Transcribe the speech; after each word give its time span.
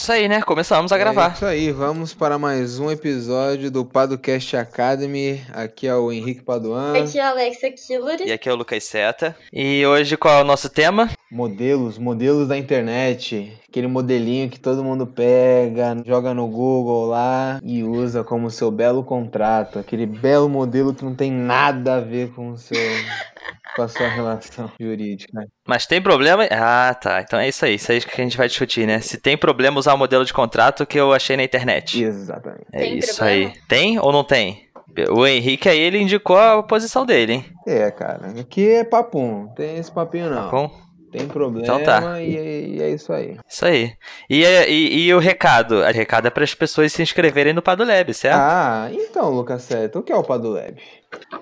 Isso 0.00 0.12
aí, 0.12 0.28
né? 0.28 0.40
Começamos 0.40 0.92
a 0.92 0.96
gravar. 0.96 1.32
É 1.32 1.34
isso 1.34 1.44
aí, 1.44 1.72
vamos 1.72 2.14
para 2.14 2.38
mais 2.38 2.78
um 2.78 2.90
episódio 2.90 3.70
do 3.70 3.84
Padocast 3.84 4.56
Academy. 4.56 5.44
Aqui 5.52 5.86
é 5.86 5.94
o 5.94 6.10
Henrique 6.10 6.40
Paduan. 6.40 6.96
Aqui 6.96 7.18
é 7.18 7.22
a 7.22 7.28
Alexa 7.28 7.70
Killer. 7.70 8.22
E 8.22 8.32
aqui 8.32 8.48
é 8.48 8.52
o 8.52 8.56
Lucas 8.56 8.82
Seta. 8.82 9.36
E 9.52 9.84
hoje 9.84 10.16
qual 10.16 10.38
é 10.38 10.40
o 10.40 10.44
nosso 10.44 10.70
tema? 10.70 11.10
Modelos, 11.30 11.96
modelos 11.96 12.48
da 12.48 12.58
internet. 12.58 13.56
Aquele 13.68 13.86
modelinho 13.86 14.50
que 14.50 14.58
todo 14.58 14.82
mundo 14.82 15.06
pega, 15.06 15.96
joga 16.04 16.34
no 16.34 16.48
Google 16.48 17.06
lá 17.06 17.60
e 17.62 17.84
usa 17.84 18.24
como 18.24 18.50
seu 18.50 18.70
belo 18.70 19.04
contrato. 19.04 19.78
Aquele 19.78 20.06
belo 20.06 20.48
modelo 20.48 20.92
que 20.92 21.04
não 21.04 21.14
tem 21.14 21.30
nada 21.30 21.96
a 21.96 22.00
ver 22.00 22.32
com 22.32 22.50
o 22.50 22.58
seu. 22.58 22.76
com 23.76 23.82
a 23.82 23.88
sua 23.88 24.08
relação 24.08 24.70
jurídica. 24.80 25.44
Mas 25.66 25.86
tem 25.86 26.02
problema? 26.02 26.44
Ah, 26.50 26.92
tá. 26.94 27.20
Então 27.20 27.38
é 27.38 27.48
isso 27.48 27.64
aí. 27.64 27.74
Isso 27.76 27.92
aí 27.92 28.00
que 28.00 28.20
a 28.20 28.24
gente 28.24 28.36
vai 28.36 28.48
discutir, 28.48 28.86
né? 28.86 29.00
Se 29.00 29.16
tem 29.16 29.36
problema 29.36 29.78
usar 29.78 29.94
o 29.94 29.98
modelo 29.98 30.24
de 30.24 30.32
contrato 30.32 30.84
que 30.84 30.98
eu 30.98 31.12
achei 31.12 31.36
na 31.36 31.44
internet. 31.44 32.02
Exatamente. 32.02 32.66
É 32.72 32.78
Tem 32.80 32.98
isso 32.98 33.16
problema? 33.16 33.52
aí. 33.52 33.52
Tem 33.68 33.98
ou 33.98 34.12
não 34.12 34.24
tem? 34.24 34.68
O 35.10 35.24
Henrique 35.24 35.68
aí, 35.68 35.78
ele 35.78 35.98
indicou 36.00 36.36
a 36.36 36.62
posição 36.64 37.06
dele, 37.06 37.32
hein? 37.34 37.44
É, 37.64 37.90
cara. 37.92 38.32
Aqui 38.40 38.68
é 38.68 38.84
papum. 38.84 39.42
Não 39.44 39.54
tem 39.54 39.76
esse 39.78 39.90
papinho 39.90 40.28
não. 40.28 40.50
Bom, 40.50 40.70
Tem 41.10 41.26
problema 41.26 41.62
Então 41.64 41.82
tá. 41.82 42.20
e, 42.20 42.76
e 42.76 42.82
é 42.82 42.90
isso 42.90 43.12
aí. 43.12 43.36
isso 43.48 43.64
aí. 43.66 43.92
E, 44.28 44.44
e, 44.44 45.06
e 45.06 45.14
o 45.14 45.18
recado? 45.18 45.76
O 45.80 45.84
recado 45.92 46.26
é 46.28 46.30
para 46.30 46.44
as 46.44 46.54
pessoas 46.54 46.92
se 46.92 47.02
inscreverem 47.02 47.52
no 47.52 47.62
Padolab, 47.62 48.12
certo? 48.14 48.36
Ah, 48.38 48.88
então, 48.92 49.30
Lucas 49.30 49.62
Seto, 49.62 49.98
o 49.98 50.02
que 50.02 50.12
é 50.12 50.16
o 50.16 50.22
Padolab? 50.22 50.80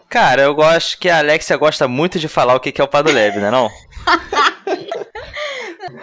Cara, 0.09 0.42
eu 0.42 0.54
gosto 0.54 0.98
que 0.98 1.10
a 1.10 1.18
Alexia 1.18 1.56
gosta 1.56 1.86
muito 1.86 2.18
de 2.18 2.28
falar 2.28 2.54
o 2.54 2.60
que 2.60 2.80
é 2.80 2.84
o 2.84 2.88
Padolab, 2.88 3.38
né 3.38 3.50
não? 3.50 3.68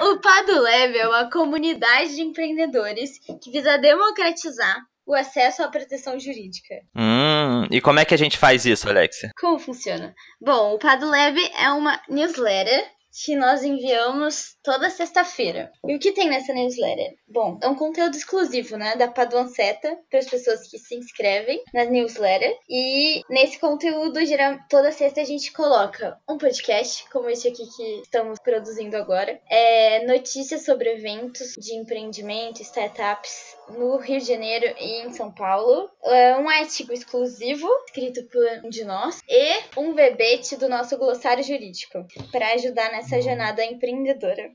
O 0.01 0.17
Padulab 0.19 0.97
é 0.97 1.07
uma 1.07 1.29
comunidade 1.29 2.15
de 2.15 2.21
empreendedores 2.21 3.19
que 3.41 3.51
visa 3.51 3.77
democratizar 3.77 4.77
o 5.05 5.13
acesso 5.13 5.61
à 5.61 5.67
proteção 5.67 6.19
jurídica. 6.19 6.75
Hum, 6.95 7.65
e 7.69 7.79
como 7.79 7.99
é 7.99 8.05
que 8.05 8.13
a 8.13 8.17
gente 8.17 8.37
faz 8.37 8.65
isso, 8.65 8.89
Alexia? 8.89 9.29
Como 9.39 9.59
funciona? 9.59 10.13
Bom, 10.41 10.73
o 10.73 10.79
Padulab 10.79 11.37
é 11.57 11.69
uma 11.69 12.01
newsletter 12.09 12.83
que 13.23 13.35
nós 13.35 13.63
enviamos 13.63 14.57
toda 14.63 14.89
sexta-feira. 14.89 15.71
E 15.87 15.95
o 15.95 15.99
que 15.99 16.11
tem 16.11 16.29
nessa 16.29 16.53
newsletter? 16.53 17.15
Bom, 17.27 17.57
é 17.61 17.67
um 17.67 17.75
conteúdo 17.75 18.17
exclusivo, 18.17 18.77
né, 18.77 18.95
da 18.95 19.07
Paduanceta 19.07 19.97
para 20.09 20.19
as 20.19 20.25
pessoas 20.25 20.67
que 20.67 20.77
se 20.77 20.95
inscrevem 20.95 21.63
na 21.73 21.85
newsletter. 21.85 22.57
E 22.69 23.21
nesse 23.29 23.59
conteúdo, 23.59 24.25
geral, 24.25 24.57
toda 24.69 24.91
sexta 24.91 25.21
a 25.21 25.25
gente 25.25 25.51
coloca 25.53 26.17
um 26.29 26.37
podcast, 26.37 27.09
como 27.09 27.29
esse 27.29 27.47
aqui 27.47 27.65
que 27.65 28.01
estamos 28.01 28.39
produzindo 28.39 28.97
agora, 28.97 29.39
é, 29.49 30.05
notícias 30.05 30.65
sobre 30.65 30.91
eventos 30.91 31.53
de 31.57 31.75
empreendimento, 31.75 32.61
startups 32.61 33.55
no 33.69 33.97
Rio 33.97 34.19
de 34.19 34.25
Janeiro 34.25 34.75
e 34.79 35.05
em 35.05 35.13
São 35.13 35.31
Paulo, 35.31 35.89
é, 36.03 36.37
um 36.37 36.49
artigo 36.49 36.93
exclusivo 36.93 37.67
escrito 37.85 38.23
por 38.25 38.65
um 38.65 38.69
de 38.69 38.83
nós 38.83 39.21
e 39.27 39.79
um 39.79 39.93
verbete 39.93 40.55
do 40.55 40.69
nosso 40.69 40.97
glossário 40.97 41.43
jurídico 41.43 42.05
para 42.31 42.53
ajudar 42.53 42.91
nessa 42.91 43.21
jornada 43.21 43.63
empreendedora. 43.63 44.51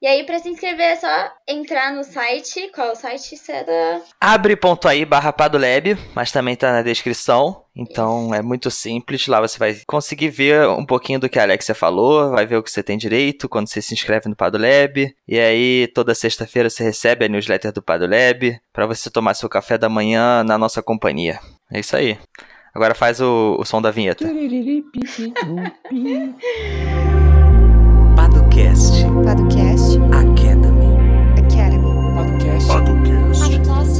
E 0.00 0.06
aí, 0.06 0.26
para 0.26 0.38
se 0.38 0.50
inscrever, 0.50 0.88
é 0.88 0.96
só 0.96 1.08
entrar 1.48 1.94
no 1.94 2.04
site. 2.04 2.70
Qual 2.74 2.88
é 2.88 2.92
o 2.92 2.94
site, 2.94 3.34
Seda? 3.34 4.02
Abre.aí 4.20 5.06
barra 5.06 5.32
Padolab, 5.32 5.96
mas 6.14 6.30
também 6.30 6.54
tá 6.54 6.70
na 6.70 6.82
descrição. 6.82 7.64
Então 7.74 8.34
é 8.34 8.42
muito 8.42 8.70
simples. 8.70 9.26
Lá 9.26 9.40
você 9.40 9.58
vai 9.58 9.80
conseguir 9.86 10.28
ver 10.28 10.68
um 10.68 10.84
pouquinho 10.84 11.18
do 11.18 11.30
que 11.30 11.38
a 11.38 11.42
Alexia 11.42 11.74
falou, 11.74 12.30
vai 12.30 12.44
ver 12.44 12.56
o 12.56 12.62
que 12.62 12.70
você 12.70 12.82
tem 12.82 12.98
direito 12.98 13.48
quando 13.48 13.68
você 13.68 13.80
se 13.80 13.94
inscreve 13.94 14.28
no 14.28 14.36
Padolab. 14.36 15.14
E 15.26 15.40
aí, 15.40 15.90
toda 15.94 16.14
sexta-feira 16.14 16.68
você 16.68 16.84
recebe 16.84 17.24
a 17.24 17.28
newsletter 17.28 17.72
do 17.72 17.82
Padolab 17.82 18.60
para 18.74 18.86
você 18.86 19.08
tomar 19.08 19.32
seu 19.32 19.48
café 19.48 19.78
da 19.78 19.88
manhã 19.88 20.44
na 20.44 20.58
nossa 20.58 20.82
companhia. 20.82 21.40
É 21.72 21.80
isso 21.80 21.96
aí. 21.96 22.18
Agora 22.74 22.94
faz 22.94 23.22
o, 23.22 23.56
o 23.58 23.64
som 23.64 23.80
da 23.80 23.90
vinheta. 23.90 24.26
Podcast 29.24 29.96
Academy. 30.12 30.96
Academy. 31.38 31.92
Podcast. 32.14 32.68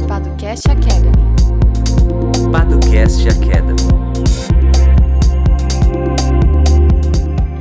Podcast 0.07 0.69
Academy. 0.69 1.11
Padocast 2.51 3.27
Academy. 3.27 3.77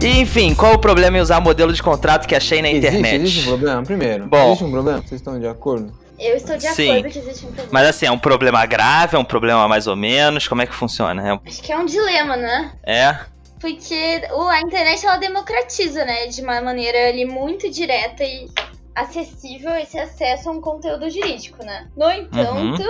Enfim, 0.03 0.55
qual 0.55 0.75
o 0.75 0.79
problema 0.79 1.19
em 1.19 1.21
usar 1.21 1.41
modelo 1.41 1.73
de 1.73 1.83
contrato 1.83 2.27
que 2.27 2.35
achei 2.35 2.61
na 2.63 2.69
internet? 2.71 3.17
Existe, 3.17 3.39
existe 3.39 3.49
um 3.49 3.53
problema? 3.57 3.83
Primeiro, 3.83 4.27
Bom. 4.27 4.47
existe 4.49 4.65
um 4.65 4.71
problema? 4.71 4.99
Vocês 4.99 5.13
estão 5.21 5.39
de 5.41 5.47
acordo? 5.47 5.93
Eu 6.19 6.37
estou 6.37 6.57
de 6.57 6.67
Sim. 6.69 6.91
acordo 6.99 7.11
que 7.13 7.19
existe 7.19 7.45
um 7.45 7.49
problema. 7.49 7.69
Mas 7.73 7.89
assim, 7.89 8.07
é 8.07 8.11
um 8.11 8.19
problema 8.19 8.65
grave, 8.67 9.17
é 9.17 9.19
um 9.19 9.25
problema 9.25 9.67
mais 9.69 9.87
ou 9.87 9.97
menos? 9.97 10.47
Como 10.49 10.63
é 10.63 10.67
que 10.67 10.75
funciona? 10.75 11.27
É 11.29 11.33
um- 11.35 11.41
Acho 11.47 11.63
que 11.63 11.73
é 11.73 11.77
um 11.79 11.85
dilema, 11.87 12.37
né? 12.37 12.73
É? 12.85 13.17
Porque 13.67 14.23
a 14.53 14.61
internet 14.61 15.05
ela 15.05 15.17
democratiza, 15.17 16.05
né? 16.05 16.29
De 16.29 16.41
uma 16.41 16.61
maneira 16.61 17.09
ali 17.09 17.25
muito 17.25 17.69
direta 17.69 18.23
e 18.23 18.49
acessível 18.95 19.75
esse 19.75 19.99
acesso 19.99 20.49
a 20.49 20.53
um 20.53 20.61
conteúdo 20.61 21.11
jurídico, 21.11 21.65
né? 21.65 21.91
No 21.97 22.09
entanto, 22.09 22.85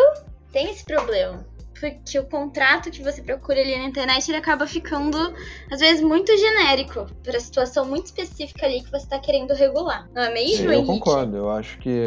tem 0.52 0.70
esse 0.70 0.84
problema. 0.84 1.46
Porque 1.80 2.18
o 2.18 2.24
contrato 2.24 2.90
que 2.90 3.02
você 3.02 3.22
procura 3.22 3.60
ali 3.60 3.76
na 3.76 3.84
internet 3.84 4.28
ele 4.28 4.38
acaba 4.38 4.66
ficando, 4.66 5.34
às 5.70 5.80
vezes, 5.80 6.02
muito 6.02 6.36
genérico 6.36 7.06
para 7.22 7.36
a 7.36 7.40
situação 7.40 7.84
muito 7.84 8.06
específica 8.06 8.66
ali 8.66 8.82
que 8.82 8.90
você 8.90 9.04
está 9.04 9.18
querendo 9.18 9.52
regular. 9.52 10.08
Não 10.14 10.22
é 10.22 10.32
mesmo, 10.32 10.66
eu 10.66 10.72
Henrique? 10.72 10.86
concordo. 10.86 11.36
Eu 11.36 11.50
acho 11.50 11.78
que 11.78 12.00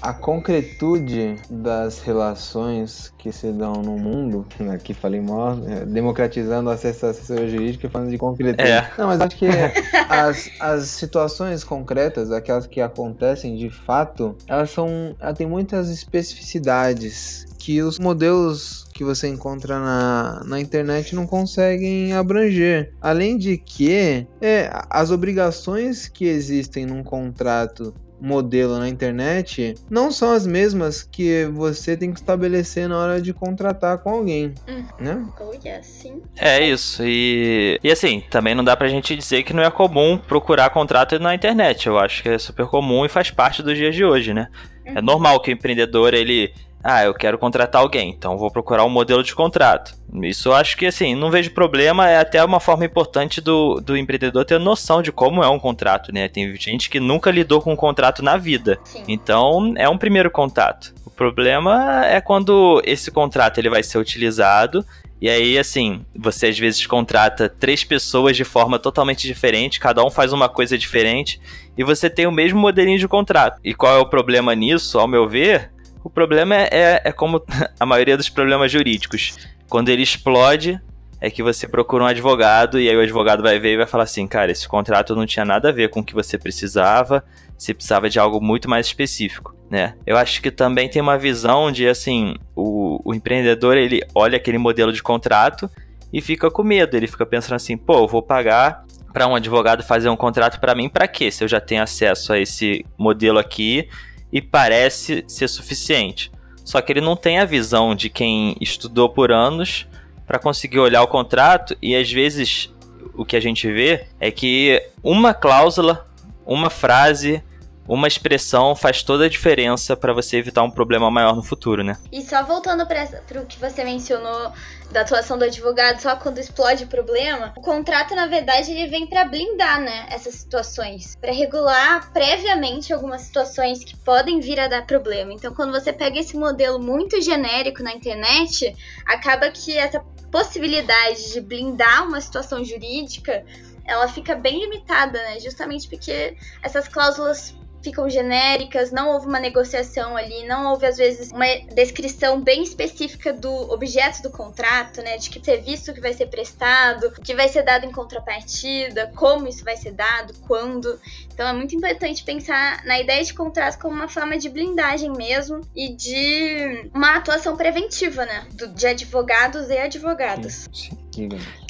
a 0.00 0.12
concretude 0.12 1.36
das 1.50 2.00
relações 2.00 3.12
que 3.18 3.30
se 3.30 3.52
dão 3.52 3.74
no 3.74 3.98
mundo, 3.98 4.46
aqui 4.72 4.94
falei 4.94 5.20
mal, 5.20 5.58
é, 5.66 5.84
democratizando 5.84 6.70
o 6.70 6.72
acesso 6.72 7.06
à 7.06 7.10
assessoria 7.10 7.48
jurídica, 7.48 7.88
falando 7.90 8.10
de 8.10 8.18
concretude. 8.18 8.68
É. 8.68 8.90
Não, 8.96 9.06
mas 9.06 9.20
acho 9.20 9.36
que 9.36 9.46
as, 10.08 10.50
as 10.58 10.84
situações 10.86 11.64
concretas, 11.64 12.30
aquelas 12.30 12.66
que 12.66 12.80
acontecem 12.80 13.56
de 13.56 13.68
fato, 13.68 14.36
elas 14.46 14.70
são. 14.70 15.14
Ela 15.20 15.34
tem 15.34 15.46
muitas 15.46 15.90
especificidades 15.90 17.46
que 17.58 17.80
os 17.80 17.98
modelos 17.98 18.81
que 18.92 19.02
você 19.04 19.26
encontra 19.28 19.78
na, 19.78 20.42
na 20.44 20.60
internet 20.60 21.14
não 21.14 21.26
conseguem 21.26 22.12
abranger. 22.12 22.92
Além 23.00 23.36
de 23.38 23.56
que 23.56 24.26
é, 24.40 24.70
as 24.90 25.10
obrigações 25.10 26.08
que 26.08 26.24
existem 26.26 26.86
num 26.86 27.02
contrato 27.02 27.94
modelo 28.24 28.78
na 28.78 28.88
internet 28.88 29.74
não 29.90 30.12
são 30.12 30.30
as 30.32 30.46
mesmas 30.46 31.02
que 31.02 31.44
você 31.46 31.96
tem 31.96 32.12
que 32.12 32.20
estabelecer 32.20 32.88
na 32.88 32.96
hora 32.96 33.20
de 33.20 33.32
contratar 33.32 33.98
com 33.98 34.10
alguém, 34.10 34.54
Hum. 34.68 34.84
né? 35.00 35.26
Oh, 35.40 35.52
yes, 35.66 35.84
sim. 35.86 36.22
É 36.36 36.64
isso. 36.64 37.02
E, 37.04 37.80
e 37.82 37.90
assim, 37.90 38.22
também 38.30 38.54
não 38.54 38.62
dá 38.62 38.76
pra 38.76 38.86
gente 38.86 39.16
dizer 39.16 39.42
que 39.42 39.52
não 39.52 39.60
é 39.64 39.70
comum 39.72 40.16
procurar 40.16 40.70
contrato 40.70 41.18
na 41.18 41.34
internet. 41.34 41.88
Eu 41.88 41.98
acho 41.98 42.22
que 42.22 42.28
é 42.28 42.38
super 42.38 42.66
comum 42.66 43.04
e 43.04 43.08
faz 43.08 43.28
parte 43.32 43.60
dos 43.60 43.76
dias 43.76 43.92
de 43.92 44.04
hoje, 44.04 44.32
né? 44.32 44.46
É 44.84 45.02
normal 45.02 45.40
que 45.40 45.50
o 45.50 45.54
empreendedor, 45.54 46.14
ele. 46.14 46.52
Ah, 46.82 47.04
eu 47.04 47.14
quero 47.14 47.38
contratar 47.38 47.80
alguém, 47.80 48.10
então 48.10 48.36
vou 48.36 48.50
procurar 48.50 48.84
um 48.84 48.90
modelo 48.90 49.22
de 49.22 49.34
contrato. 49.34 49.94
Isso 50.22 50.48
eu 50.48 50.54
acho 50.54 50.76
que, 50.76 50.86
assim, 50.86 51.14
não 51.14 51.30
vejo 51.30 51.52
problema, 51.52 52.08
é 52.10 52.18
até 52.18 52.44
uma 52.44 52.60
forma 52.60 52.84
importante 52.84 53.40
do, 53.40 53.80
do 53.80 53.96
empreendedor 53.96 54.44
ter 54.44 54.58
noção 54.58 55.00
de 55.00 55.12
como 55.12 55.42
é 55.42 55.48
um 55.48 55.58
contrato, 55.58 56.12
né? 56.12 56.28
Tem 56.28 56.54
gente 56.56 56.90
que 56.90 56.98
nunca 56.98 57.30
lidou 57.30 57.60
com 57.60 57.72
um 57.72 57.76
contrato 57.76 58.22
na 58.22 58.36
vida. 58.36 58.78
Sim. 58.84 59.04
Então, 59.08 59.72
é 59.76 59.88
um 59.88 59.96
primeiro 59.96 60.30
contato. 60.30 60.92
O 61.06 61.10
problema 61.10 62.04
é 62.06 62.20
quando 62.20 62.82
esse 62.84 63.10
contrato 63.10 63.58
ele 63.58 63.70
vai 63.70 63.82
ser 63.82 63.98
utilizado 63.98 64.84
e 65.22 65.30
aí, 65.30 65.56
assim, 65.56 66.04
você 66.16 66.48
às 66.48 66.58
vezes 66.58 66.84
contrata 66.84 67.48
três 67.48 67.84
pessoas 67.84 68.36
de 68.36 68.42
forma 68.42 68.76
totalmente 68.76 69.24
diferente, 69.24 69.78
cada 69.78 70.04
um 70.04 70.10
faz 70.10 70.32
uma 70.32 70.48
coisa 70.48 70.76
diferente, 70.76 71.40
e 71.78 71.84
você 71.84 72.10
tem 72.10 72.26
o 72.26 72.32
mesmo 72.32 72.58
modelinho 72.58 72.98
de 72.98 73.06
contrato. 73.06 73.60
E 73.62 73.72
qual 73.72 73.98
é 73.98 74.00
o 74.00 74.10
problema 74.10 74.52
nisso, 74.52 74.98
ao 74.98 75.06
meu 75.06 75.28
ver? 75.28 75.70
O 76.04 76.10
problema 76.10 76.54
é, 76.54 76.68
é, 76.70 77.02
é 77.04 77.12
como 77.12 77.42
a 77.78 77.86
maioria 77.86 78.16
dos 78.16 78.28
problemas 78.28 78.70
jurídicos. 78.70 79.36
Quando 79.68 79.88
ele 79.88 80.02
explode, 80.02 80.80
é 81.20 81.30
que 81.30 81.42
você 81.42 81.68
procura 81.68 82.04
um 82.04 82.06
advogado, 82.06 82.80
e 82.80 82.88
aí 82.88 82.96
o 82.96 83.00
advogado 83.00 83.42
vai 83.42 83.58
ver 83.58 83.74
e 83.74 83.76
vai 83.76 83.86
falar 83.86 84.04
assim, 84.04 84.26
cara, 84.26 84.50
esse 84.50 84.66
contrato 84.66 85.14
não 85.14 85.24
tinha 85.24 85.44
nada 85.44 85.68
a 85.68 85.72
ver 85.72 85.88
com 85.88 86.00
o 86.00 86.04
que 86.04 86.14
você 86.14 86.36
precisava, 86.36 87.24
você 87.56 87.72
precisava 87.72 88.10
de 88.10 88.18
algo 88.18 88.40
muito 88.40 88.68
mais 88.68 88.86
específico, 88.86 89.54
né? 89.70 89.94
Eu 90.04 90.16
acho 90.16 90.42
que 90.42 90.50
também 90.50 90.88
tem 90.88 91.00
uma 91.00 91.16
visão 91.16 91.70
de, 91.70 91.86
assim, 91.86 92.34
o, 92.56 93.00
o 93.04 93.14
empreendedor, 93.14 93.76
ele 93.76 94.02
olha 94.14 94.36
aquele 94.36 94.58
modelo 94.58 94.92
de 94.92 95.02
contrato 95.02 95.70
e 96.12 96.20
fica 96.20 96.50
com 96.50 96.64
medo, 96.64 96.96
ele 96.96 97.06
fica 97.06 97.24
pensando 97.24 97.54
assim, 97.54 97.76
pô, 97.76 98.00
eu 98.00 98.08
vou 98.08 98.20
pagar 98.20 98.84
para 99.12 99.28
um 99.28 99.34
advogado 99.34 99.82
fazer 99.84 100.08
um 100.08 100.16
contrato 100.16 100.58
para 100.58 100.74
mim 100.74 100.88
para 100.88 101.06
quê? 101.06 101.30
Se 101.30 101.44
eu 101.44 101.48
já 101.48 101.60
tenho 101.60 101.82
acesso 101.82 102.32
a 102.32 102.38
esse 102.38 102.84
modelo 102.98 103.38
aqui 103.38 103.88
e 104.32 104.40
parece 104.40 105.24
ser 105.28 105.48
suficiente. 105.48 106.32
Só 106.64 106.80
que 106.80 106.92
ele 106.92 107.00
não 107.00 107.16
tem 107.16 107.38
a 107.38 107.44
visão 107.44 107.94
de 107.94 108.08
quem 108.08 108.56
estudou 108.60 109.08
por 109.08 109.30
anos 109.30 109.86
para 110.26 110.38
conseguir 110.38 110.78
olhar 110.78 111.02
o 111.02 111.08
contrato 111.08 111.76
e 111.82 111.94
às 111.94 112.10
vezes 112.10 112.72
o 113.14 113.24
que 113.24 113.36
a 113.36 113.40
gente 113.40 113.70
vê 113.70 114.06
é 114.18 114.30
que 114.30 114.82
uma 115.02 115.34
cláusula, 115.34 116.08
uma 116.46 116.70
frase, 116.70 117.42
uma 117.86 118.06
expressão 118.06 118.74
faz 118.74 119.02
toda 119.02 119.26
a 119.26 119.28
diferença 119.28 119.96
para 119.96 120.12
você 120.12 120.36
evitar 120.36 120.62
um 120.62 120.70
problema 120.70 121.10
maior 121.10 121.34
no 121.34 121.42
futuro, 121.42 121.82
né? 121.82 121.96
E 122.10 122.22
só 122.22 122.42
voltando 122.44 122.86
para 122.86 123.42
o 123.42 123.46
que 123.46 123.58
você 123.58 123.84
mencionou 123.84 124.52
da 124.90 125.00
atuação 125.00 125.38
do 125.38 125.44
advogado 125.44 126.00
só 126.00 126.14
quando 126.16 126.38
explode 126.38 126.84
o 126.84 126.86
problema, 126.86 127.52
o 127.56 127.62
contrato 127.62 128.14
na 128.14 128.26
verdade 128.26 128.70
ele 128.70 128.88
vem 128.88 129.06
para 129.06 129.24
blindar, 129.24 129.80
né, 129.80 130.06
essas 130.10 130.34
situações, 130.34 131.16
para 131.16 131.32
regular 131.32 132.12
previamente 132.12 132.92
algumas 132.92 133.22
situações 133.22 133.82
que 133.82 133.96
podem 133.96 134.38
vir 134.38 134.60
a 134.60 134.68
dar 134.68 134.86
problema. 134.86 135.32
Então, 135.32 135.54
quando 135.54 135.72
você 135.72 135.92
pega 135.92 136.18
esse 136.18 136.36
modelo 136.36 136.78
muito 136.78 137.20
genérico 137.22 137.82
na 137.82 137.92
internet, 137.92 138.76
acaba 139.06 139.50
que 139.50 139.76
essa 139.78 140.00
possibilidade 140.30 141.32
de 141.32 141.40
blindar 141.40 142.06
uma 142.06 142.20
situação 142.20 142.64
jurídica 142.64 143.44
ela 143.84 144.06
fica 144.08 144.34
bem 144.34 144.60
limitada, 144.60 145.18
né? 145.18 145.40
Justamente 145.40 145.88
porque 145.88 146.36
essas 146.62 146.86
cláusulas 146.86 147.54
ficam 147.82 148.08
genéricas, 148.08 148.90
não 148.90 149.10
houve 149.10 149.26
uma 149.26 149.40
negociação 149.40 150.16
ali, 150.16 150.46
não 150.46 150.70
houve 150.70 150.86
às 150.86 150.96
vezes 150.96 151.30
uma 151.30 151.46
descrição 151.74 152.40
bem 152.40 152.62
específica 152.62 153.32
do 153.32 153.50
objeto 153.72 154.22
do 154.22 154.30
contrato, 154.30 155.02
né, 155.02 155.16
de 155.18 155.28
que 155.28 155.44
serviço 155.44 155.92
que 155.92 156.00
vai 156.00 156.12
ser 156.12 156.26
prestado, 156.26 157.10
que 157.22 157.34
vai 157.34 157.48
ser 157.48 157.62
dado 157.62 157.84
em 157.84 157.92
contrapartida, 157.92 159.10
como 159.16 159.48
isso 159.48 159.64
vai 159.64 159.76
ser 159.76 159.92
dado, 159.92 160.34
quando. 160.46 160.98
Então 161.32 161.46
é 161.46 161.52
muito 161.52 161.74
importante 161.74 162.22
pensar 162.22 162.84
na 162.84 163.00
ideia 163.00 163.22
de 163.22 163.34
contrato 163.34 163.78
como 163.78 163.94
uma 163.94 164.08
forma 164.08 164.38
de 164.38 164.48
blindagem 164.48 165.10
mesmo 165.10 165.60
e 165.74 165.94
de 165.94 166.90
uma 166.94 167.16
atuação 167.16 167.56
preventiva, 167.56 168.24
né, 168.24 168.46
de 168.74 168.86
advogados 168.86 169.68
e 169.68 169.78
advogadas. 169.78 170.68
Sim. 170.72 171.01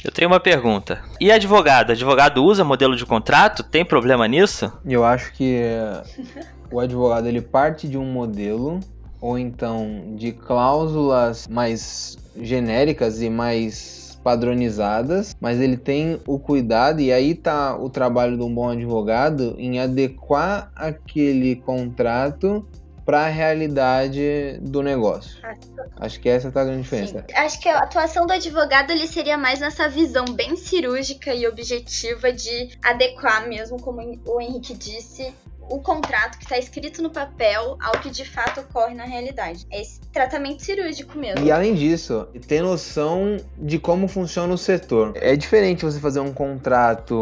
Eu 0.03 0.11
tenho 0.11 0.27
uma 0.27 0.39
pergunta. 0.39 1.01
E 1.19 1.31
advogado? 1.31 1.91
Advogado 1.91 2.43
usa 2.43 2.63
modelo 2.63 2.95
de 2.95 3.05
contrato? 3.05 3.63
Tem 3.63 3.83
problema 3.83 4.27
nisso? 4.27 4.71
Eu 4.85 5.03
acho 5.03 5.33
que 5.33 5.61
o 6.71 6.79
advogado 6.79 7.27
ele 7.27 7.41
parte 7.41 7.87
de 7.87 7.97
um 7.97 8.05
modelo 8.05 8.79
ou 9.21 9.37
então 9.37 10.15
de 10.15 10.31
cláusulas 10.31 11.47
mais 11.47 12.17
genéricas 12.41 13.21
e 13.21 13.29
mais 13.29 14.03
padronizadas, 14.23 15.35
mas 15.39 15.59
ele 15.59 15.77
tem 15.77 16.19
o 16.25 16.39
cuidado 16.39 17.01
e 17.01 17.11
aí 17.11 17.35
tá 17.35 17.77
o 17.77 17.89
trabalho 17.89 18.37
de 18.37 18.43
um 18.43 18.53
bom 18.53 18.69
advogado 18.69 19.55
em 19.57 19.79
adequar 19.79 20.71
aquele 20.75 21.57
contrato 21.57 22.65
para 23.05 23.25
a 23.25 23.29
realidade 23.29 24.57
do 24.61 24.81
negócio. 24.81 25.37
Acho 25.97 26.19
que 26.19 26.29
essa 26.29 26.51
tá 26.51 26.61
a 26.61 26.65
grande 26.65 26.83
diferença. 26.83 27.25
Sim. 27.27 27.35
Acho 27.35 27.59
que 27.59 27.69
a 27.69 27.79
atuação 27.79 28.25
do 28.25 28.33
advogado 28.33 28.91
ele 28.91 29.07
seria 29.07 29.37
mais 29.37 29.59
nessa 29.59 29.89
visão 29.89 30.25
bem 30.25 30.55
cirúrgica 30.55 31.33
e 31.33 31.47
objetiva 31.47 32.31
de 32.31 32.77
adequar 32.83 33.47
mesmo, 33.47 33.79
como 33.79 34.01
o 34.25 34.41
Henrique 34.41 34.73
disse, 34.73 35.33
o 35.69 35.79
contrato 35.79 36.37
que 36.37 36.43
está 36.43 36.57
escrito 36.57 37.01
no 37.01 37.09
papel 37.09 37.77
ao 37.81 37.93
que 37.99 38.09
de 38.09 38.25
fato 38.25 38.61
ocorre 38.61 38.93
na 38.93 39.05
realidade. 39.05 39.65
É 39.71 39.81
esse 39.81 39.99
tratamento 40.11 40.63
cirúrgico 40.63 41.17
mesmo. 41.17 41.45
E 41.45 41.51
além 41.51 41.73
disso, 41.73 42.27
ter 42.47 42.61
noção 42.61 43.37
de 43.57 43.79
como 43.79 44.07
funciona 44.07 44.53
o 44.53 44.57
setor. 44.57 45.13
É 45.15 45.35
diferente 45.35 45.85
você 45.85 45.99
fazer 45.99 46.19
um 46.19 46.31
contrato, 46.33 47.19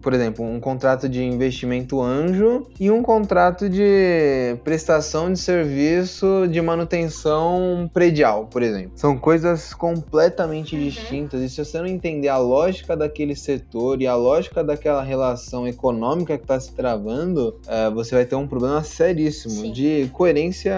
por 0.00 0.12
exemplo, 0.12 0.44
um 0.44 0.60
contrato 0.60 1.08
de 1.08 1.22
investimento 1.22 2.00
anjo 2.00 2.66
e 2.78 2.90
um 2.90 3.02
contrato 3.02 3.68
de 3.68 4.56
prestação 4.62 5.32
de 5.32 5.38
serviço 5.38 6.46
de 6.48 6.60
manutenção 6.60 7.90
predial, 7.92 8.46
por 8.46 8.62
exemplo. 8.62 8.92
São 8.94 9.16
coisas 9.16 9.74
completamente 9.74 10.76
uhum. 10.76 10.82
distintas 10.82 11.40
e 11.42 11.48
se 11.48 11.64
você 11.64 11.78
não 11.78 11.86
entender 11.86 12.28
a 12.28 12.38
lógica 12.38 12.96
daquele 12.96 13.34
setor 13.34 14.00
e 14.00 14.06
a 14.06 14.14
lógica 14.14 14.62
daquela 14.62 15.02
relação 15.02 15.66
econômica 15.66 16.36
que 16.36 16.44
está 16.44 16.58
se 16.58 16.72
travando, 16.72 17.58
é, 17.70 17.88
você 17.88 18.16
vai 18.16 18.24
ter 18.24 18.34
um 18.34 18.48
problema 18.48 18.82
seríssimo 18.82 19.62
Sim. 19.62 19.72
de 19.72 20.10
coerência 20.12 20.74